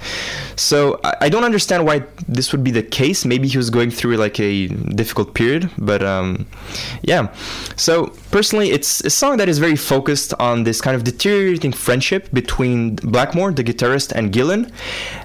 [0.56, 3.26] So I, don't understand why this would be the case.
[3.26, 6.48] Maybe he was going through like a difficult period, but um,
[7.02, 7.34] yeah.
[7.76, 12.30] So personally, it's a song that is very focused on this kind of deteriorating friendship
[12.34, 14.72] between Blackmore, the guitarist, and Gillan,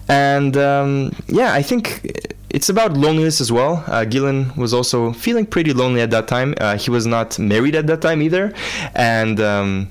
[0.09, 3.85] and um, yeah, I think it's about loneliness as well.
[3.87, 6.55] Uh, Gillan was also feeling pretty lonely at that time.
[6.59, 8.53] Uh, he was not married at that time either,
[8.95, 9.41] and.
[9.41, 9.91] Um,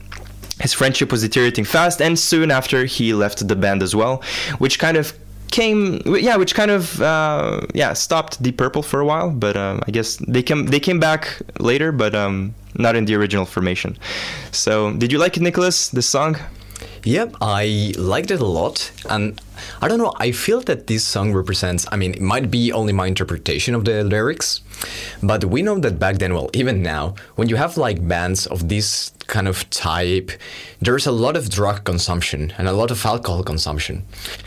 [0.60, 4.24] his friendship was deteriorating fast, and soon after he left the band as well,
[4.58, 5.14] which kind of
[5.52, 9.30] came, yeah, which kind of uh, yeah stopped Deep Purple for a while.
[9.30, 13.16] But um, I guess they came they came back later, but um, not in the
[13.16, 13.98] original formation.
[14.52, 15.90] So, did you like it, Nicholas?
[15.90, 16.38] This song?
[17.04, 19.40] Yep, I liked it a lot, and
[19.82, 20.14] I don't know.
[20.18, 21.86] I feel that this song represents.
[21.92, 24.62] I mean, it might be only my interpretation of the lyrics,
[25.24, 28.70] but we know that back then, well, even now, when you have like bands of
[28.70, 30.32] this kind of type,
[30.82, 34.04] there's a lot of drug consumption and a lot of alcohol consumption.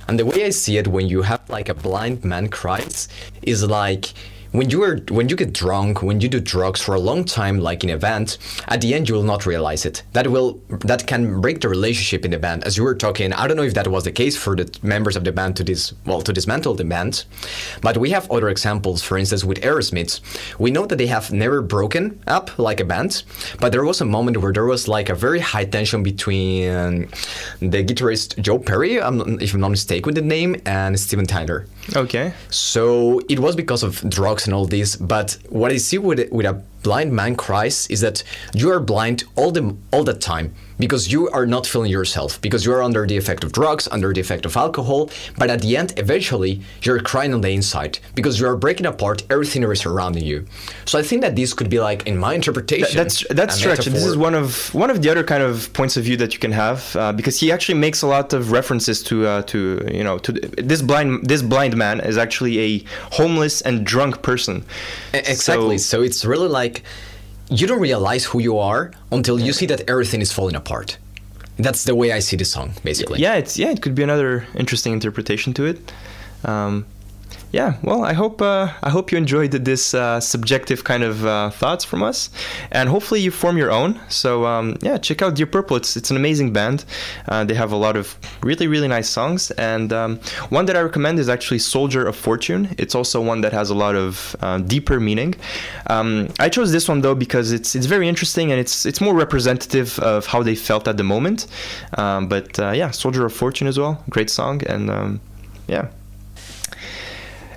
[0.08, 3.08] And the way I see it, when you have like a blind man cries,
[3.42, 4.12] is like
[4.52, 7.58] when you are when you get drunk, when you do drugs for a long time,
[7.58, 8.36] like in a band,
[8.68, 10.02] at the end you will not realize it.
[10.12, 12.64] That will that can break the relationship in the band.
[12.64, 15.16] As you were talking, I don't know if that was the case for the members
[15.16, 17.24] of the band to this well to dismantle the band,
[17.80, 19.02] but we have other examples.
[19.02, 20.20] For instance, with Aerosmith,
[20.58, 23.22] we know that they have never broken up like a band,
[23.60, 27.08] but there was a moment where there was like a very high tension between
[27.60, 31.66] the guitarist Joe Perry, if I'm not mistaken with the name, and Steven Tyler.
[31.96, 32.32] Okay.
[32.50, 34.96] So it was because of drugs and all this.
[34.96, 38.22] But what I see with with a blind man cries is that
[38.54, 42.64] you are blind all the all the time because you are not feeling yourself because
[42.64, 45.10] you are under the effect of drugs, under the effect of alcohol.
[45.36, 49.22] But at the end, eventually, you're crying on the inside because you are breaking apart
[49.28, 50.46] everything that is surrounding you.
[50.86, 53.72] So I think that this could be like, in my interpretation, Th- that's that's true.
[53.72, 56.32] Actually, this is one of one of the other kind of points of view that
[56.32, 59.58] you can have uh, because he actually makes a lot of references to uh, to
[59.92, 62.84] you know to this blind this blind man is actually a
[63.18, 64.64] homeless and drunk person.
[65.12, 65.76] Exactly.
[65.78, 66.69] So- So, it's really like
[67.50, 70.98] you don't realize who you are until you see that everything is falling apart.
[71.56, 73.20] That's the way I see the song, basically.
[73.20, 75.92] yeah, it's yeah, it could be another interesting interpretation to it.
[76.44, 76.86] Um,
[77.52, 81.50] yeah, well, I hope uh, I hope you enjoyed this uh, subjective kind of uh,
[81.50, 82.30] thoughts from us,
[82.70, 84.00] and hopefully you form your own.
[84.08, 85.76] So um, yeah, check out Deep Purple.
[85.76, 86.84] It's it's an amazing band.
[87.26, 90.20] Uh, they have a lot of really really nice songs, and um,
[90.50, 92.74] one that I recommend is actually Soldier of Fortune.
[92.78, 95.34] It's also one that has a lot of uh, deeper meaning.
[95.88, 99.14] Um, I chose this one though because it's it's very interesting and it's it's more
[99.14, 101.48] representative of how they felt at the moment.
[101.98, 105.20] Um, but uh, yeah, Soldier of Fortune as well, great song, and um,
[105.66, 105.88] yeah.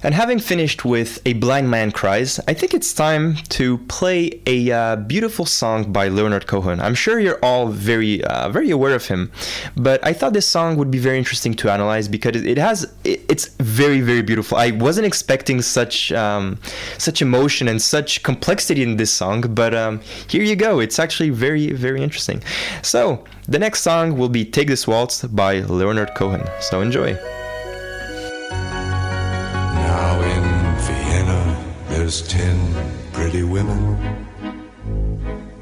[0.04, 4.70] And having finished with A Blind Man Cries, I think it's time to play a
[4.70, 6.82] uh, beautiful song by Leonard Cohen.
[6.82, 9.32] I'm sure you're all very, uh, very aware of him,
[9.78, 13.47] but I thought this song would be very interesting to analyze because it has, it's
[13.56, 14.58] very, very beautiful.
[14.58, 16.60] I wasn't expecting such, um,
[16.97, 20.80] such emotion and such complexity in this song, but um, here you go.
[20.80, 22.43] It's actually very, very interesting.
[22.82, 26.43] So the next song will be Take This Waltz by Leonard Cohen.
[26.60, 27.18] So enjoy.
[32.04, 32.58] There's ten
[33.14, 33.82] pretty women.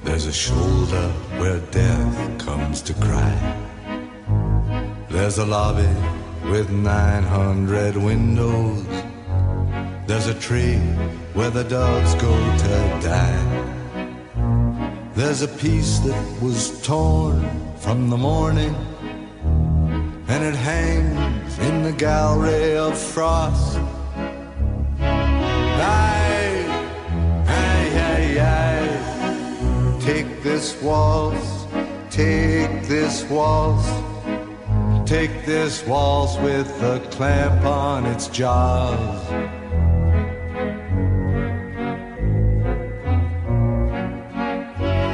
[0.04, 3.36] There's a shoulder where death comes to cry.
[5.08, 5.96] There's a lobby
[6.50, 8.88] with 900 windows.
[10.08, 10.80] There's a tree
[11.36, 12.34] where the dogs go
[12.64, 13.44] to die.
[15.14, 17.38] There's a piece that was torn
[17.78, 18.74] from the morning,
[20.28, 23.78] and it hangs in the gallery of frost.
[30.62, 31.66] This waltz,
[32.12, 33.89] take this waltz,
[35.09, 39.24] take this waltz with a clamp on its jaws.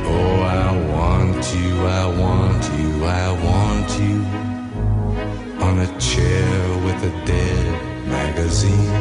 [0.05, 4.17] Oh, I want you, I want you, I want you
[5.63, 7.65] on a chair with a dead
[8.05, 8.95] magazine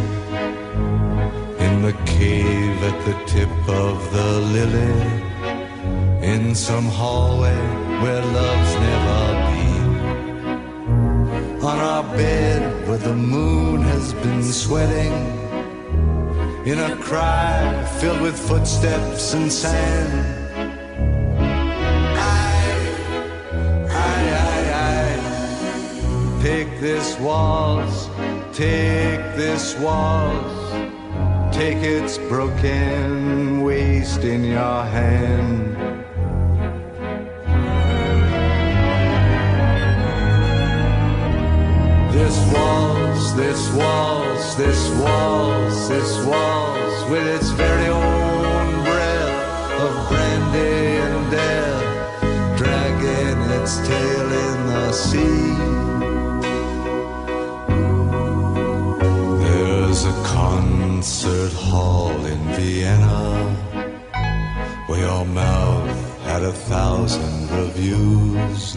[1.59, 5.26] in the cave at the tip of the lily,
[6.27, 7.57] in some hallway
[8.03, 9.87] where love's never been,
[11.62, 15.14] on our bed where the moon has been sweating,
[16.66, 20.12] in a cry filled with footsteps and sand.
[22.18, 22.74] Aye,
[23.89, 26.43] aye, aye.
[26.43, 28.09] Take this waltz,
[28.53, 30.57] take this waltz.
[31.57, 35.76] Take its broken waist in your hand.
[43.57, 52.59] This waltz, this waltz, this waltz, with its very own breath of brandy and death,
[52.59, 55.57] dragging its tail in the sea.
[59.45, 63.57] There's a concert hall in Vienna
[64.87, 68.77] where your mouth had a thousand reviews.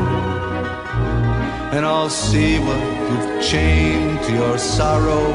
[1.73, 5.25] And I'll see what you've chained to your sorrow,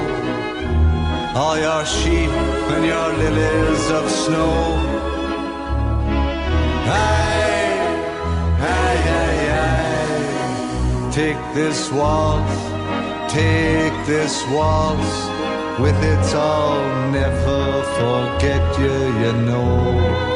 [1.35, 2.31] all your sheep
[2.75, 4.53] and your lilies of snow.
[6.89, 7.79] Aye,
[8.61, 11.11] aye, aye, aye.
[11.11, 12.57] Take this waltz,
[13.33, 15.37] take this waltz.
[15.79, 20.36] With its I'll never forget you, you know.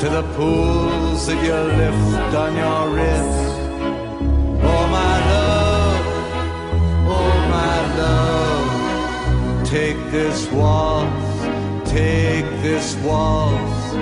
[0.00, 3.50] to the pools that you lift on your wrist.
[4.62, 6.06] Oh, my love,
[7.16, 13.92] oh, my love, take this waltz, take this waltz.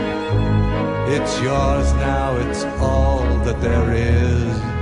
[1.10, 4.77] It's yours now, it's all that there is.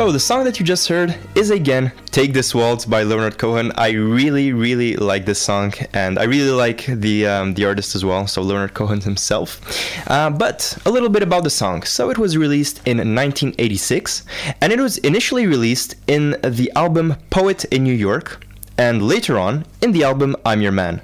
[0.00, 3.70] So the song that you just heard is again "Take This Waltz" by Leonard Cohen.
[3.74, 8.02] I really, really like this song, and I really like the um, the artist as
[8.02, 8.26] well.
[8.26, 9.60] So Leonard Cohen himself.
[10.08, 11.82] Uh, but a little bit about the song.
[11.82, 14.24] So it was released in 1986,
[14.62, 18.42] and it was initially released in the album "Poet in New York,"
[18.78, 21.02] and later on in the album "I'm Your Man."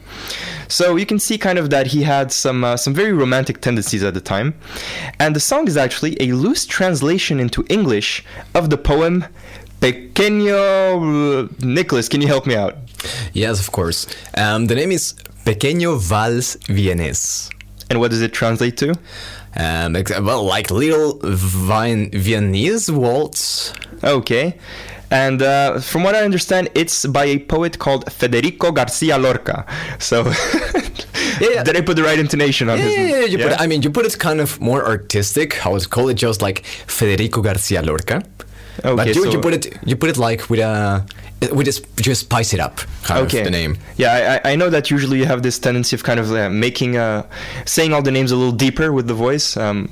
[0.68, 4.02] So you can see kind of that he had some uh, some very romantic tendencies
[4.02, 4.54] at the time,
[5.18, 9.24] and the song is actually a loose translation into English of the poem
[9.80, 11.62] Pequeño.
[11.62, 12.76] Nicholas, can you help me out?
[13.32, 14.06] Yes, of course.
[14.36, 15.14] Um, the name is
[15.44, 17.50] Pequeño Vals Vienes.
[17.88, 18.94] And what does it translate to?
[19.56, 23.72] Um, well, like little Vine Viennese waltz.
[24.02, 24.58] Okay.
[25.10, 29.64] And uh, from what I understand, it's by a poet called Federico Garcia Lorca.
[29.98, 30.24] So,
[31.40, 31.62] Yeah.
[31.62, 32.96] did I put the right intonation on Yeah, his?
[32.96, 35.64] yeah, yeah, you Put it, I mean, you put it kind of more artistic.
[35.66, 38.22] I would call it just like Federico Garcia Lorca.
[38.82, 41.04] but you, so- you put it you put it like with a
[41.52, 43.38] with this just spice it up kind okay.
[43.40, 43.76] of the name.
[43.98, 46.48] Yeah, I, I- I know that usually you have this tendency of kind of uh,
[46.50, 47.22] making, uh,
[47.66, 49.56] saying all the names a little deeper with the voice.
[49.56, 49.88] Um,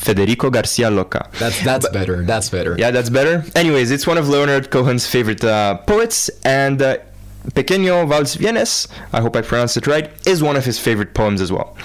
[0.00, 1.28] Federico Garcia Lorca.
[1.38, 2.24] That's that's better.
[2.24, 2.74] That's better.
[2.78, 3.44] Yeah, that's better.
[3.54, 6.96] Anyways, it's one of Leonard Cohen's favorite uh, poets, and uh,
[7.50, 11.40] Pequeño Vals Vienes, I hope I pronounced it right, is one of his favorite poems
[11.40, 11.76] as well.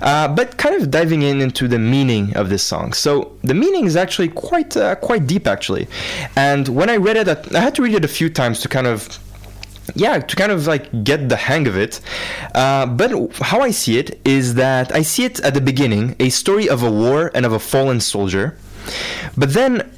[0.00, 2.92] Uh, but kind of diving in into the meaning of this song.
[2.94, 5.86] So the meaning is actually quite uh, quite deep, actually.
[6.36, 8.86] And when I read it, I had to read it a few times to kind
[8.86, 9.18] of
[9.94, 12.00] yeah to kind of like get the hang of it.
[12.54, 16.28] Uh, but how i see it is that i see it at the beginning a
[16.28, 18.56] story of a war and of a fallen soldier.
[19.36, 19.90] But then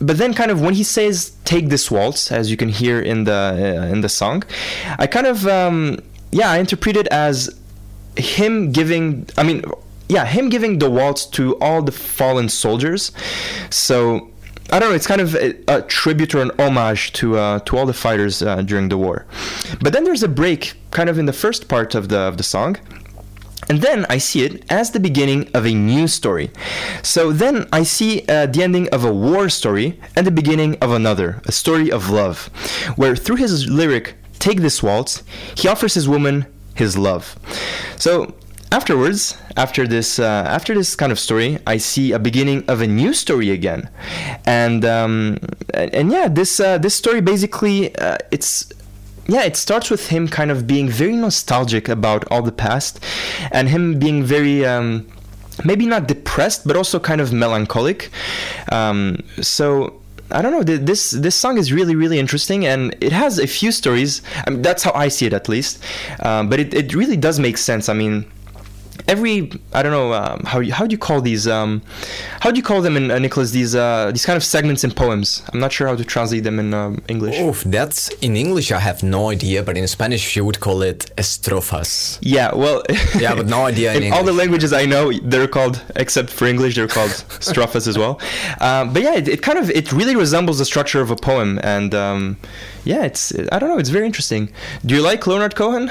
[0.00, 3.24] but then kind of when he says take this waltz as you can hear in
[3.24, 3.32] the
[3.82, 4.44] uh, in the song
[4.96, 5.98] i kind of um,
[6.30, 7.50] yeah i interpret it as
[8.16, 9.64] him giving i mean
[10.08, 13.12] yeah him giving the waltz to all the fallen soldiers.
[13.70, 14.30] So
[14.70, 14.94] I don't know.
[14.94, 18.42] It's kind of a, a tribute or an homage to uh, to all the fighters
[18.42, 19.24] uh, during the war.
[19.80, 22.42] But then there's a break, kind of in the first part of the of the
[22.42, 22.76] song,
[23.70, 26.50] and then I see it as the beginning of a new story.
[27.02, 30.92] So then I see uh, the ending of a war story and the beginning of
[30.92, 32.50] another, a story of love,
[32.96, 35.22] where through his lyric "Take this waltz,"
[35.56, 36.44] he offers his woman
[36.74, 37.38] his love.
[37.96, 38.34] So
[38.70, 42.86] afterwards after this uh, after this kind of story i see a beginning of a
[42.86, 43.88] new story again
[44.46, 45.38] and um,
[45.74, 48.70] and, and yeah this uh, this story basically uh, it's
[49.26, 53.02] yeah it starts with him kind of being very nostalgic about all the past
[53.52, 55.06] and him being very um,
[55.64, 58.10] maybe not depressed but also kind of melancholic
[58.70, 59.98] um, so
[60.30, 60.62] I don't know.
[60.62, 64.20] This this song is really really interesting, and it has a few stories.
[64.46, 65.82] I mean, that's how I see it at least.
[66.20, 67.88] Um, but it, it really does make sense.
[67.88, 68.26] I mean,
[69.06, 71.82] every I don't know um, how you, how do you call these um,
[72.40, 74.90] how do you call them in uh, Nicholas these uh, these kind of segments in
[74.90, 75.42] poems.
[75.52, 77.38] I'm not sure how to translate them in um, English.
[77.38, 78.72] Oof, that's in English.
[78.72, 82.18] I have no idea, but in Spanish you would call it estrofas.
[82.20, 82.82] Yeah, well,
[83.18, 86.46] Yeah, but no idea in in all the languages I know, they're called, except for
[86.46, 87.10] English, they're called
[87.50, 88.20] strophas as well.
[88.60, 91.60] Um, but yeah, it, it kind of it really resembles the structure of a poem,
[91.62, 92.36] and um,
[92.84, 94.50] yeah, it's I don't know, it's very interesting.
[94.84, 95.90] Do you like Leonard Cohen?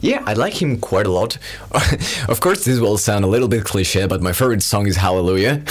[0.00, 1.38] Yeah, I like him quite a lot.
[2.28, 5.62] of course, this will sound a little bit cliche, but my favorite song is Hallelujah.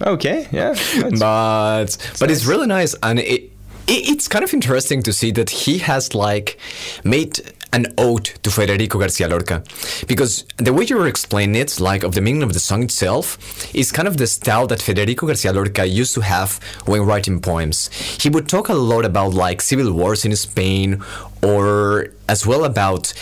[0.00, 0.74] Okay, yeah.
[1.18, 3.50] but but it's really nice, and it, it
[3.86, 6.58] it's kind of interesting to see that he has like
[7.04, 7.40] made
[7.74, 9.62] an ode to Federico Garcia Lorca,
[10.06, 13.26] because the way you were explaining it, like of the meaning of the song itself,
[13.74, 17.90] is kind of the style that Federico Garcia Lorca used to have when writing poems.
[18.22, 21.02] He would talk a lot about like civil wars in Spain,
[21.42, 23.12] or as well about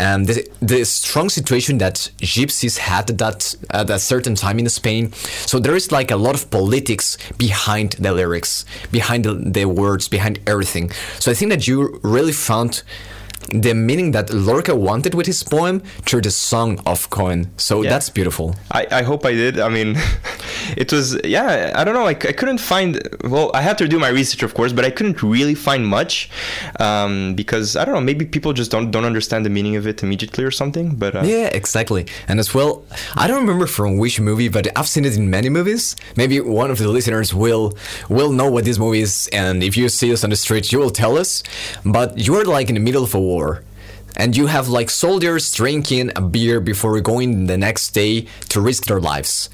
[0.00, 4.68] um, the, the strong situation that gypsies had at that at a certain time in
[4.68, 5.12] Spain.
[5.46, 10.08] So there is like a lot of politics behind the lyrics, behind the, the words,
[10.08, 10.90] behind everything.
[11.20, 12.82] So I think that you really found
[13.50, 17.50] the meaning that Lorca wanted with his poem through the song of Cohen.
[17.56, 17.90] So Yeah.
[17.90, 18.54] that's beautiful.
[18.70, 19.58] I, I hope I did.
[19.58, 19.96] I mean,
[20.76, 22.06] it was, yeah, I don't know.
[22.06, 25.22] I couldn't find, well, I had to do my research, of course, but I couldn't
[25.22, 26.30] really find much
[26.80, 30.02] um, because, I don't know, maybe people just don't, don't understand the meaning of it
[30.02, 30.96] immediately or something.
[30.96, 32.06] But uh, Yeah, exactly.
[32.26, 35.48] And as well, I don't remember from which movie, but I've seen it in many
[35.48, 35.96] movies.
[36.16, 37.76] Maybe one of the listeners will
[38.08, 40.78] will know what this movie is, and if you see us on the street, you
[40.78, 41.42] will tell us.
[41.84, 43.62] But you're like in the middle of a war.
[44.16, 48.86] And you have like soldiers drinking a beer before going the next day to risk
[48.86, 49.48] their lives.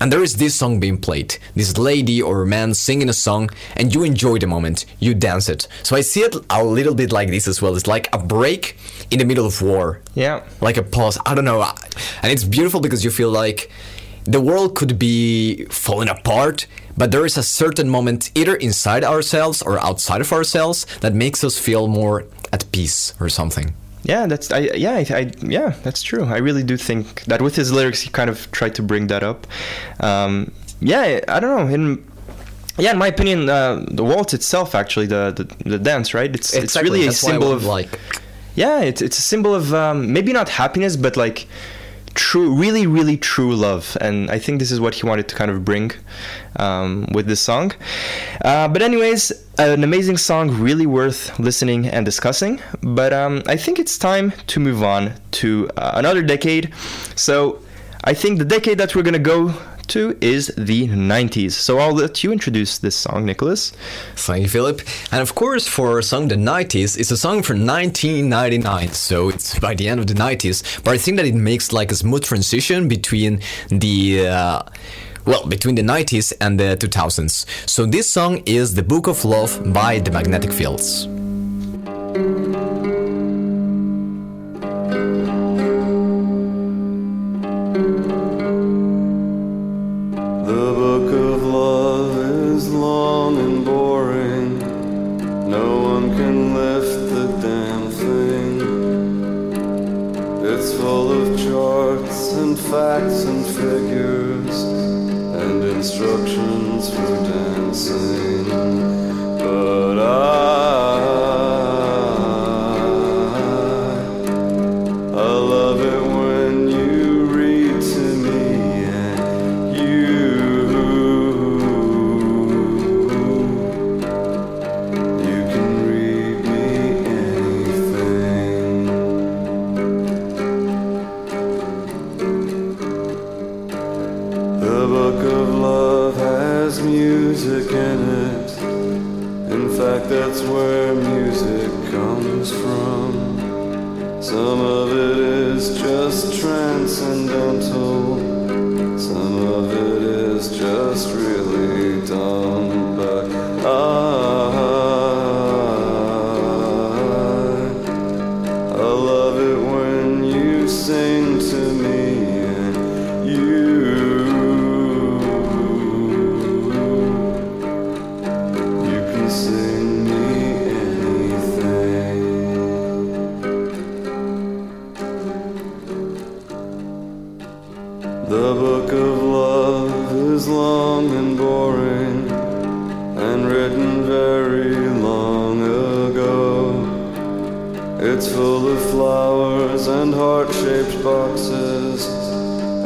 [0.00, 3.94] And there is this song being played, this lady or man singing a song, and
[3.94, 5.68] you enjoy the moment, you dance it.
[5.82, 7.76] So I see it a little bit like this as well.
[7.76, 8.78] It's like a break
[9.10, 10.42] in the middle of war yeah.
[10.60, 11.18] like a pause.
[11.26, 11.62] I don't know,
[12.22, 13.70] and it's beautiful because you feel like
[14.24, 19.62] the world could be falling apart, but there is a certain moment either inside ourselves
[19.62, 23.74] or outside of ourselves that makes us feel more at peace or something.
[24.02, 26.24] Yeah, that's I yeah I, I yeah that's true.
[26.24, 29.22] I really do think that with his lyrics he kind of tried to bring that
[29.22, 29.46] up.
[30.00, 31.74] Um, yeah, I don't know.
[31.74, 32.04] In
[32.78, 36.34] yeah, in my opinion, uh, the waltz itself actually the, the the dance right.
[36.34, 37.98] It's it's really a that's I symbol of like
[38.54, 41.46] yeah it's it's a symbol of um, maybe not happiness but like
[42.14, 43.96] true really really true love.
[44.00, 45.92] And i think this is what he wanted to kind of bring
[46.56, 47.72] um, with this song.
[48.44, 52.60] Uh, but anyways an amazing song really worth listening and discussing.
[52.82, 56.72] But um, i think it's time to move on to uh, another decade.
[57.16, 57.60] So
[58.04, 59.54] i think the decade that we're gonna go
[59.90, 63.72] to is the 90s so i'll let you introduce this song nicholas
[64.16, 64.82] Thank you, Philip.
[65.12, 69.58] And of course, for a song the 90s, it's a song from 1999, so it's
[69.58, 70.82] by the end of the 90s.
[70.84, 74.28] But I think that it makes like a smooth transition between the.
[74.28, 74.62] Uh,
[75.26, 77.44] well, between the 90s and the 2000s.
[77.68, 81.06] So this song is The Book of Love by The Magnetic Fields.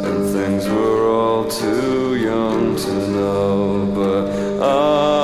[0.05, 3.91] And things we're all too young to know.
[3.95, 4.23] But
[4.61, 5.14] I,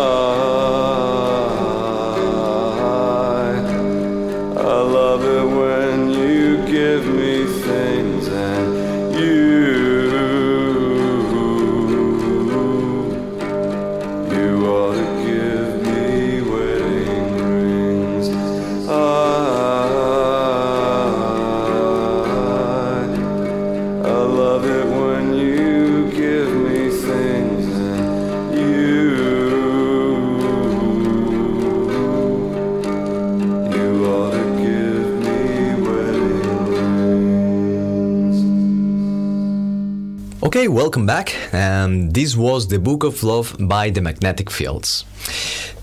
[40.81, 41.35] welcome back.
[41.53, 45.05] And this was The Book of Love by The Magnetic Fields.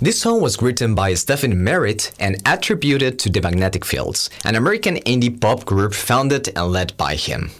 [0.02, 4.96] This song was written by Stephin Merritt and attributed to The Magnetic Fields, an American
[5.06, 7.52] indie pop group founded and led by him.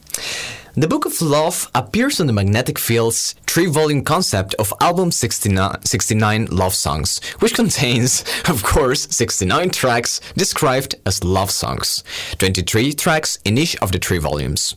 [0.79, 5.83] The Book of Love appears on the Magnetic Fields three volume concept of album 69,
[5.85, 12.05] 69 Love Songs, which contains, of course, 69 tracks described as love songs,
[12.39, 14.77] 23 tracks in each of the three volumes.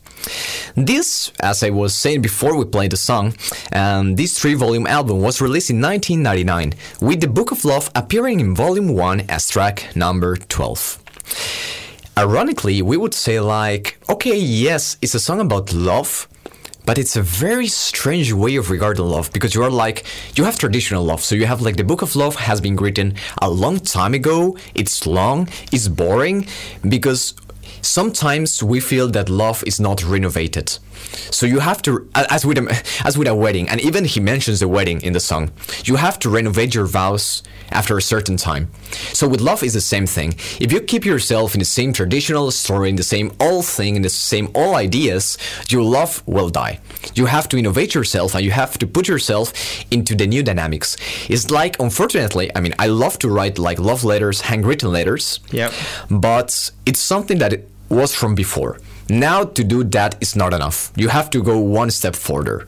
[0.74, 3.36] This, as I was saying before we played the song,
[3.72, 8.39] um, this three volume album was released in 1999, with The Book of Love appearing
[8.39, 10.97] in volume 1 as track number 12.
[12.18, 16.28] Ironically, we would say, like, okay, yes, it's a song about love,
[16.86, 20.03] but it's a very strange way of regarding love because you are like,
[20.36, 21.22] you have traditional love.
[21.22, 24.57] So you have like the Book of Love has been written a long time ago,
[24.76, 26.47] it's long, it's boring,
[26.88, 27.34] because
[27.82, 30.78] sometimes we feel that love is not renovated.
[31.32, 34.59] So you have to, as with a, as with a wedding, and even he mentions
[34.59, 35.51] the wedding in the song.
[35.86, 38.70] You have to renovate your vows after a certain time.
[39.14, 40.34] So with love is the same thing.
[40.59, 44.01] If you keep yourself in the same traditional story, in the same old thing, in
[44.01, 45.38] the same old ideas,
[45.70, 46.80] your love will die.
[47.16, 49.53] You have to innovate yourself, and you have to put yourself
[49.91, 50.97] into the new dynamics.
[51.30, 55.39] It's like, unfortunately, I mean, I love to write like love letters, handwritten letters.
[55.51, 55.72] Yeah.
[56.09, 58.80] But it's something that it was from before.
[59.10, 60.91] Now to do that is not enough.
[60.95, 62.68] You have to go one step further.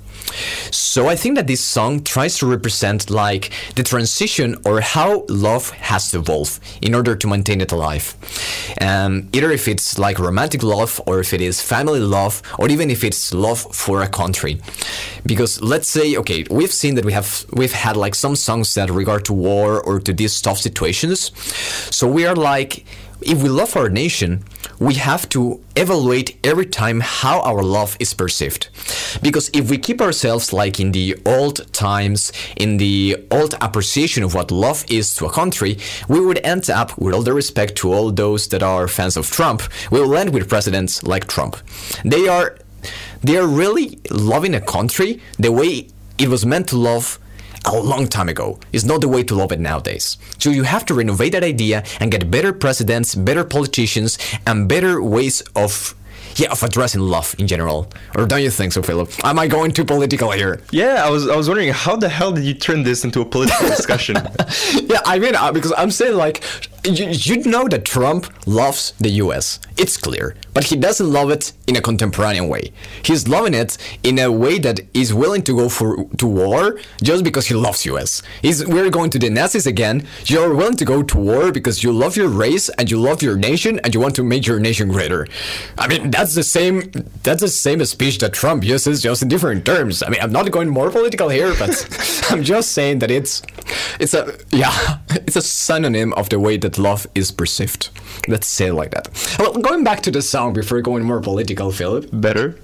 [0.71, 5.69] So I think that this song tries to represent like the transition or how love
[5.71, 8.15] has to evolve in order to maintain it alive.
[8.81, 12.89] Um, either if it's like romantic love or if it is family love or even
[12.89, 14.59] if it's love for a country.
[15.25, 18.89] Because let's say okay, we've seen that we have we've had like some songs that
[18.89, 21.31] regard to war or to these tough situations.
[21.95, 22.86] So we are like
[23.21, 24.43] if we love our nation,
[24.84, 28.67] we have to evaluate every time how our love is perceived.
[29.21, 34.34] Because if we keep ourselves like in the old times, in the old appreciation of
[34.34, 35.77] what love is to a country,
[36.09, 39.31] we would end up, with all the respect to all those that are fans of
[39.31, 41.55] Trump, we will end with presidents like Trump.
[42.03, 42.57] They are
[43.23, 47.17] they are really loving a country the way it was meant to love
[47.66, 48.59] a long time ago.
[48.72, 50.18] It's not the way to love it nowadays.
[50.38, 55.01] So you have to renovate that idea and get better presidents, better politicians, and better
[55.01, 55.95] ways of
[56.36, 57.91] yeah, of addressing love in general.
[58.16, 59.11] Or don't you think so, Philip?
[59.24, 60.61] Am I going too political here?
[60.72, 63.26] Yeah, I was I was wondering how the hell did you turn this into a
[63.26, 64.16] political discussion?
[64.84, 66.43] yeah, I mean, uh, because I'm saying like,
[66.86, 69.59] you, you know that Trump loves the U.S.
[69.77, 72.71] It's clear, but he doesn't love it in a contemporary way.
[73.03, 77.23] He's loving it in a way that is willing to go for to war just
[77.23, 78.21] because he loves U.S.
[78.41, 80.05] He's we're going to the Nazis again.
[80.25, 83.38] You're willing to go to war because you love your race and you love your
[83.38, 85.27] nation and you want to make your nation greater.
[85.77, 86.91] I mean, that's the same.
[87.23, 90.03] That's the same speech that Trump uses, just in different terms.
[90.03, 91.71] I mean, I'm not going more political here, but
[92.29, 93.41] I'm just saying that it's
[93.99, 97.89] it's a yeah, it's a synonym of the way that love is perceived.
[98.28, 99.09] Let's say it like that.
[99.39, 102.09] Well, going back to the song before going more political, Philip.
[102.11, 102.57] Better.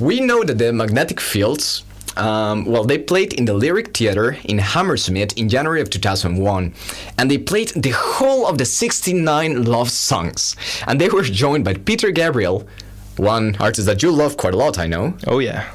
[0.00, 1.84] We know that the magnetic fields.
[2.14, 6.74] Um, well, they played in the Lyric Theater in Hammersmith in January of 2001,
[7.16, 10.54] and they played the whole of the 69 love songs.
[10.86, 12.68] And they were joined by Peter Gabriel,
[13.16, 15.14] one artist that you love quite a lot, I know.
[15.26, 15.70] Oh yeah.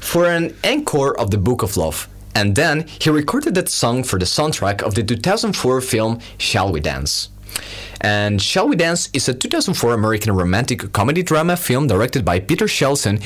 [0.00, 2.08] For an encore of the Book of Love.
[2.34, 6.80] And then he recorded that song for the soundtrack of the 2004 film Shall We
[6.80, 7.28] Dance.
[8.00, 12.66] And Shall We Dance is a 2004 American romantic comedy drama film directed by Peter
[12.66, 13.22] Chelsom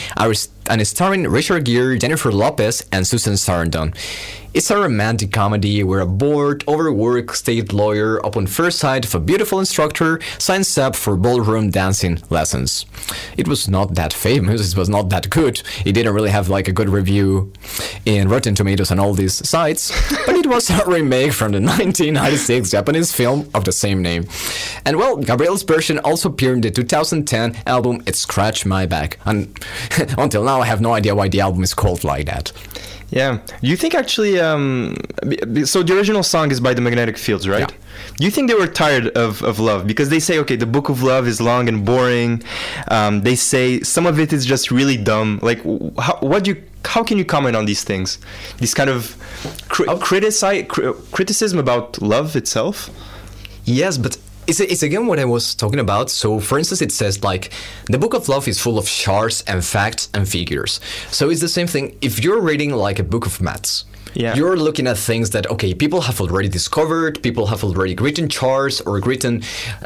[0.67, 3.95] and starring Richard Gere, Jennifer Lopez, and Susan Sarandon.
[4.55, 9.19] It's a romantic comedy where a bored, overworked state lawyer, upon first sight of a
[9.19, 12.87] beautiful instructor, signs up for ballroom dancing lessons.
[13.37, 15.61] It was not that famous, it was not that good.
[15.85, 17.53] It didn't really have like a good review
[18.05, 19.91] in Rotten Tomatoes and all these sites,
[20.25, 24.29] but it was a remake from the 1996 Japanese film of the same name.
[24.87, 29.19] And well, Gabriel's version also appeared in the 2010 album It Scratched My Back.
[29.25, 29.59] And
[30.17, 32.53] until now, I have no idea why the album is called like that.
[33.11, 33.39] Yeah.
[33.61, 34.41] Do you think actually?
[34.41, 34.97] Um,
[35.65, 37.71] so the original song is by the Magnetic Fields, right?
[37.71, 37.77] Yeah.
[38.17, 40.89] Do you think they were tired of, of love because they say okay, the Book
[40.89, 42.43] of Love is long and boring.
[42.89, 45.39] Um, they say some of it is just really dumb.
[45.43, 45.63] Like,
[45.99, 46.63] how, what do you?
[46.85, 48.19] How can you comment on these things?
[48.59, 49.17] This kind of
[49.69, 52.91] cri- criticize, cri- criticism about love itself.
[53.65, 56.11] Yes, but it's, it's again what I was talking about.
[56.11, 57.53] So, for instance, it says like
[57.87, 60.81] the book of love is full of charts and facts and figures.
[61.11, 61.97] So it's the same thing.
[62.01, 63.85] If you're reading like a book of maths,
[64.15, 64.35] Yeah.
[64.35, 68.81] you're looking at things that okay, people have already discovered, people have already written charts
[68.81, 69.43] or written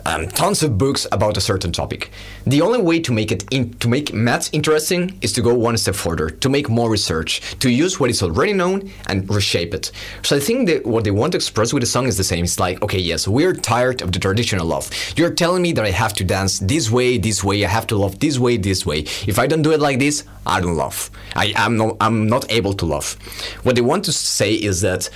[0.07, 2.11] um, tons of books about a certain topic.
[2.47, 5.77] The only way to make it in, to make maths interesting is to go one
[5.77, 9.93] step further, to make more research, to use what is already known and reshape it.
[10.23, 12.45] So I think that what they want to express with the song is the same.
[12.45, 14.91] It's like okay, yes, we're tired of the traditional love.
[15.17, 17.65] You're telling me that I have to dance this way, this way.
[17.65, 19.01] I have to love this way, this way.
[19.27, 21.11] If I don't do it like this, I don't love.
[21.37, 23.17] I am no, I'm not able to love.
[23.63, 25.11] What they want to say is that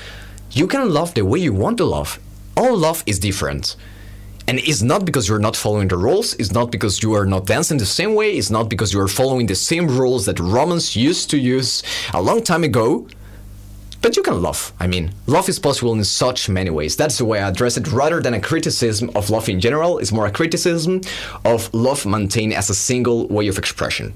[0.53, 2.19] you can love the way you want to love.
[2.57, 3.77] All love is different.
[4.47, 7.47] And it's not because you're not following the rules, it's not because you are not
[7.47, 10.97] dancing the same way, it's not because you are following the same rules that Romans
[10.97, 13.07] used to use a long time ago.
[14.03, 14.73] But you can love.
[14.81, 16.97] I mean, love is possible in such many ways.
[16.97, 19.99] That's the way I address it rather than a criticism of love in general.
[19.99, 21.03] It's more a criticism
[21.45, 24.13] of love maintained as a single way of expression.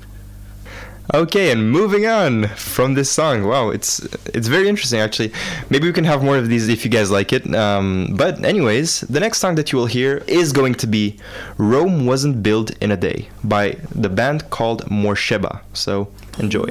[1.15, 3.45] Okay, and moving on from this song.
[3.45, 4.01] Wow, it's
[4.35, 5.33] it's very interesting actually.
[5.71, 7.55] Maybe we can have more of these if you guys like it.
[7.55, 11.19] Um, but anyways, the next song that you will hear is going to be
[11.59, 15.61] "Rome Wasn't Built in a Day" by the band called Morcheeba.
[15.75, 16.67] So enjoy.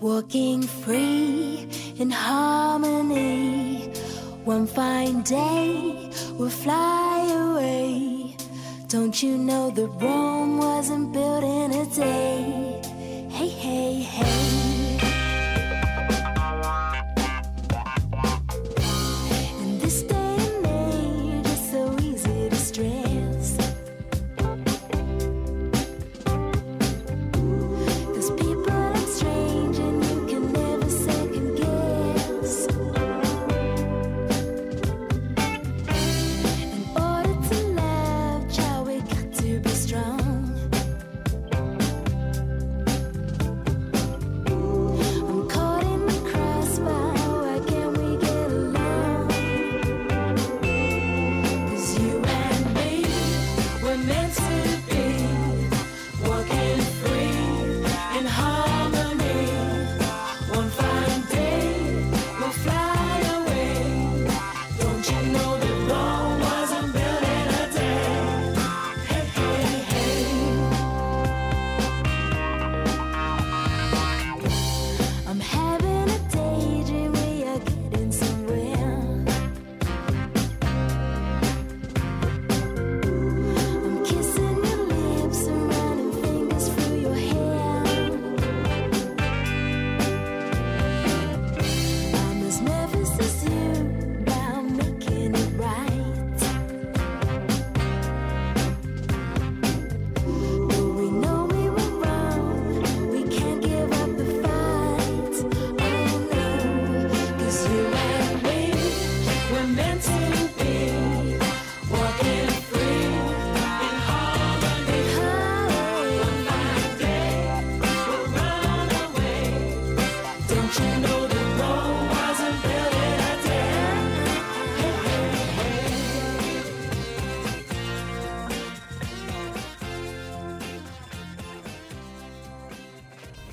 [0.00, 1.68] walking free
[1.98, 3.92] in harmony.
[4.44, 8.29] One fine day we'll fly away.
[8.90, 12.80] Don't you know that Rome wasn't built in a day?
[13.30, 14.99] Hey, hey, hey.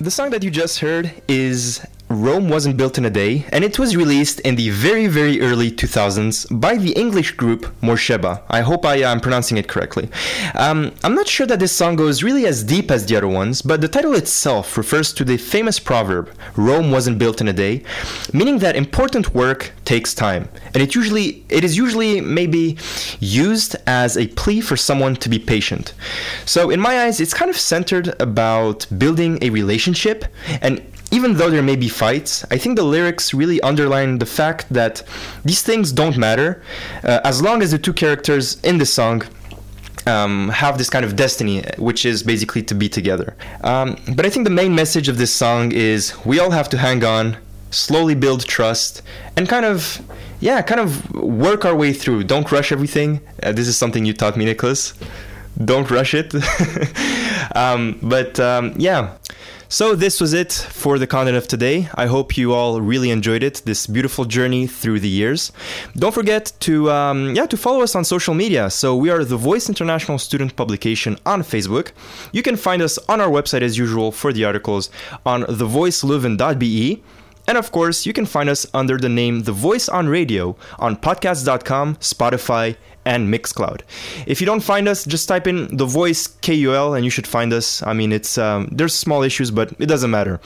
[0.08, 1.86] The song that you just heard is
[2.28, 5.70] Rome Wasn't Built in a Day, and it was released in the very, very early
[5.70, 8.42] 2000s by the English group Morcheeba.
[8.50, 10.10] I hope I am pronouncing it correctly.
[10.54, 13.62] Um, I'm not sure that this song goes really as deep as the other ones,
[13.62, 17.82] but the title itself refers to the famous proverb, Rome wasn't built in a day,
[18.34, 20.50] meaning that important work takes time.
[20.74, 22.76] And it usually it is usually maybe
[23.20, 25.94] used as a plea for someone to be patient.
[26.44, 30.26] So in my eyes, it's kind of centered about building a relationship
[30.60, 34.66] and even though there may be fights, I think the lyrics really underline the fact
[34.70, 35.02] that
[35.44, 36.62] these things don't matter
[37.02, 39.22] uh, as long as the two characters in the song
[40.06, 43.36] um, have this kind of destiny, which is basically to be together.
[43.62, 46.78] Um, but I think the main message of this song is we all have to
[46.78, 47.36] hang on,
[47.70, 49.02] slowly build trust,
[49.36, 50.00] and kind of,
[50.40, 52.24] yeah, kind of work our way through.
[52.24, 53.20] Don't rush everything.
[53.42, 54.94] Uh, this is something you taught me, Nicholas.
[55.62, 56.34] Don't rush it.
[57.56, 59.14] um, but um, yeah.
[59.70, 61.90] So this was it for the content of today.
[61.94, 63.60] I hope you all really enjoyed it.
[63.66, 65.52] This beautiful journey through the years.
[65.94, 68.70] Don't forget to um, yeah to follow us on social media.
[68.70, 71.92] So we are the Voice International Student Publication on Facebook.
[72.32, 74.88] You can find us on our website as usual for the articles
[75.26, 77.02] on thevoiceleuven.be.
[77.46, 80.96] And of course, you can find us under the name The Voice on Radio on
[80.96, 82.76] podcast.com, Spotify,
[83.08, 83.80] and Mixcloud.
[84.26, 87.52] If you don't find us, just type in The Voice KUL and you should find
[87.54, 87.82] us.
[87.82, 90.38] I mean, it's um, there's small issues, but it doesn't matter.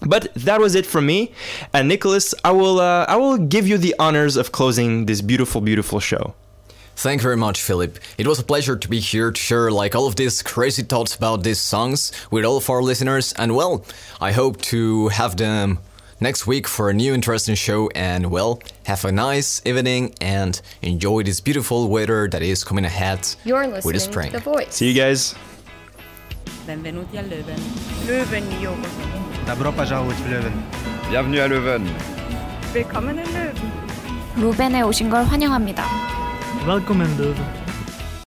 [0.00, 1.32] But that was it from me,
[1.74, 5.60] and Nicholas, I will uh, I will give you the honors of closing this beautiful,
[5.60, 6.34] beautiful show.
[6.94, 7.98] Thank you very much, Philip.
[8.16, 11.16] It was a pleasure to be here to share like all of these crazy thoughts
[11.16, 13.32] about these songs with all of our listeners.
[13.34, 13.84] And well,
[14.20, 15.78] I hope to have them
[16.19, 17.89] next week for a new interesting show.
[17.95, 23.27] And well, have a nice evening and enjoy this beautiful weather that is coming ahead
[23.43, 24.31] You're with the listening spring.
[24.31, 24.73] to The Voice.
[24.75, 25.35] See you guys.
[26.67, 27.59] Benvenuti a Leuven.
[28.07, 29.45] Löwenjoghurt.
[29.45, 30.53] Добро пожаловать в Лeuven.
[31.11, 31.83] Bienvenue à Leuven.
[32.73, 33.55] Willkommen in Löwen.
[34.37, 35.83] 루벤에 오신 걸 환영합니다.
[36.65, 37.45] Welcome in Leuven.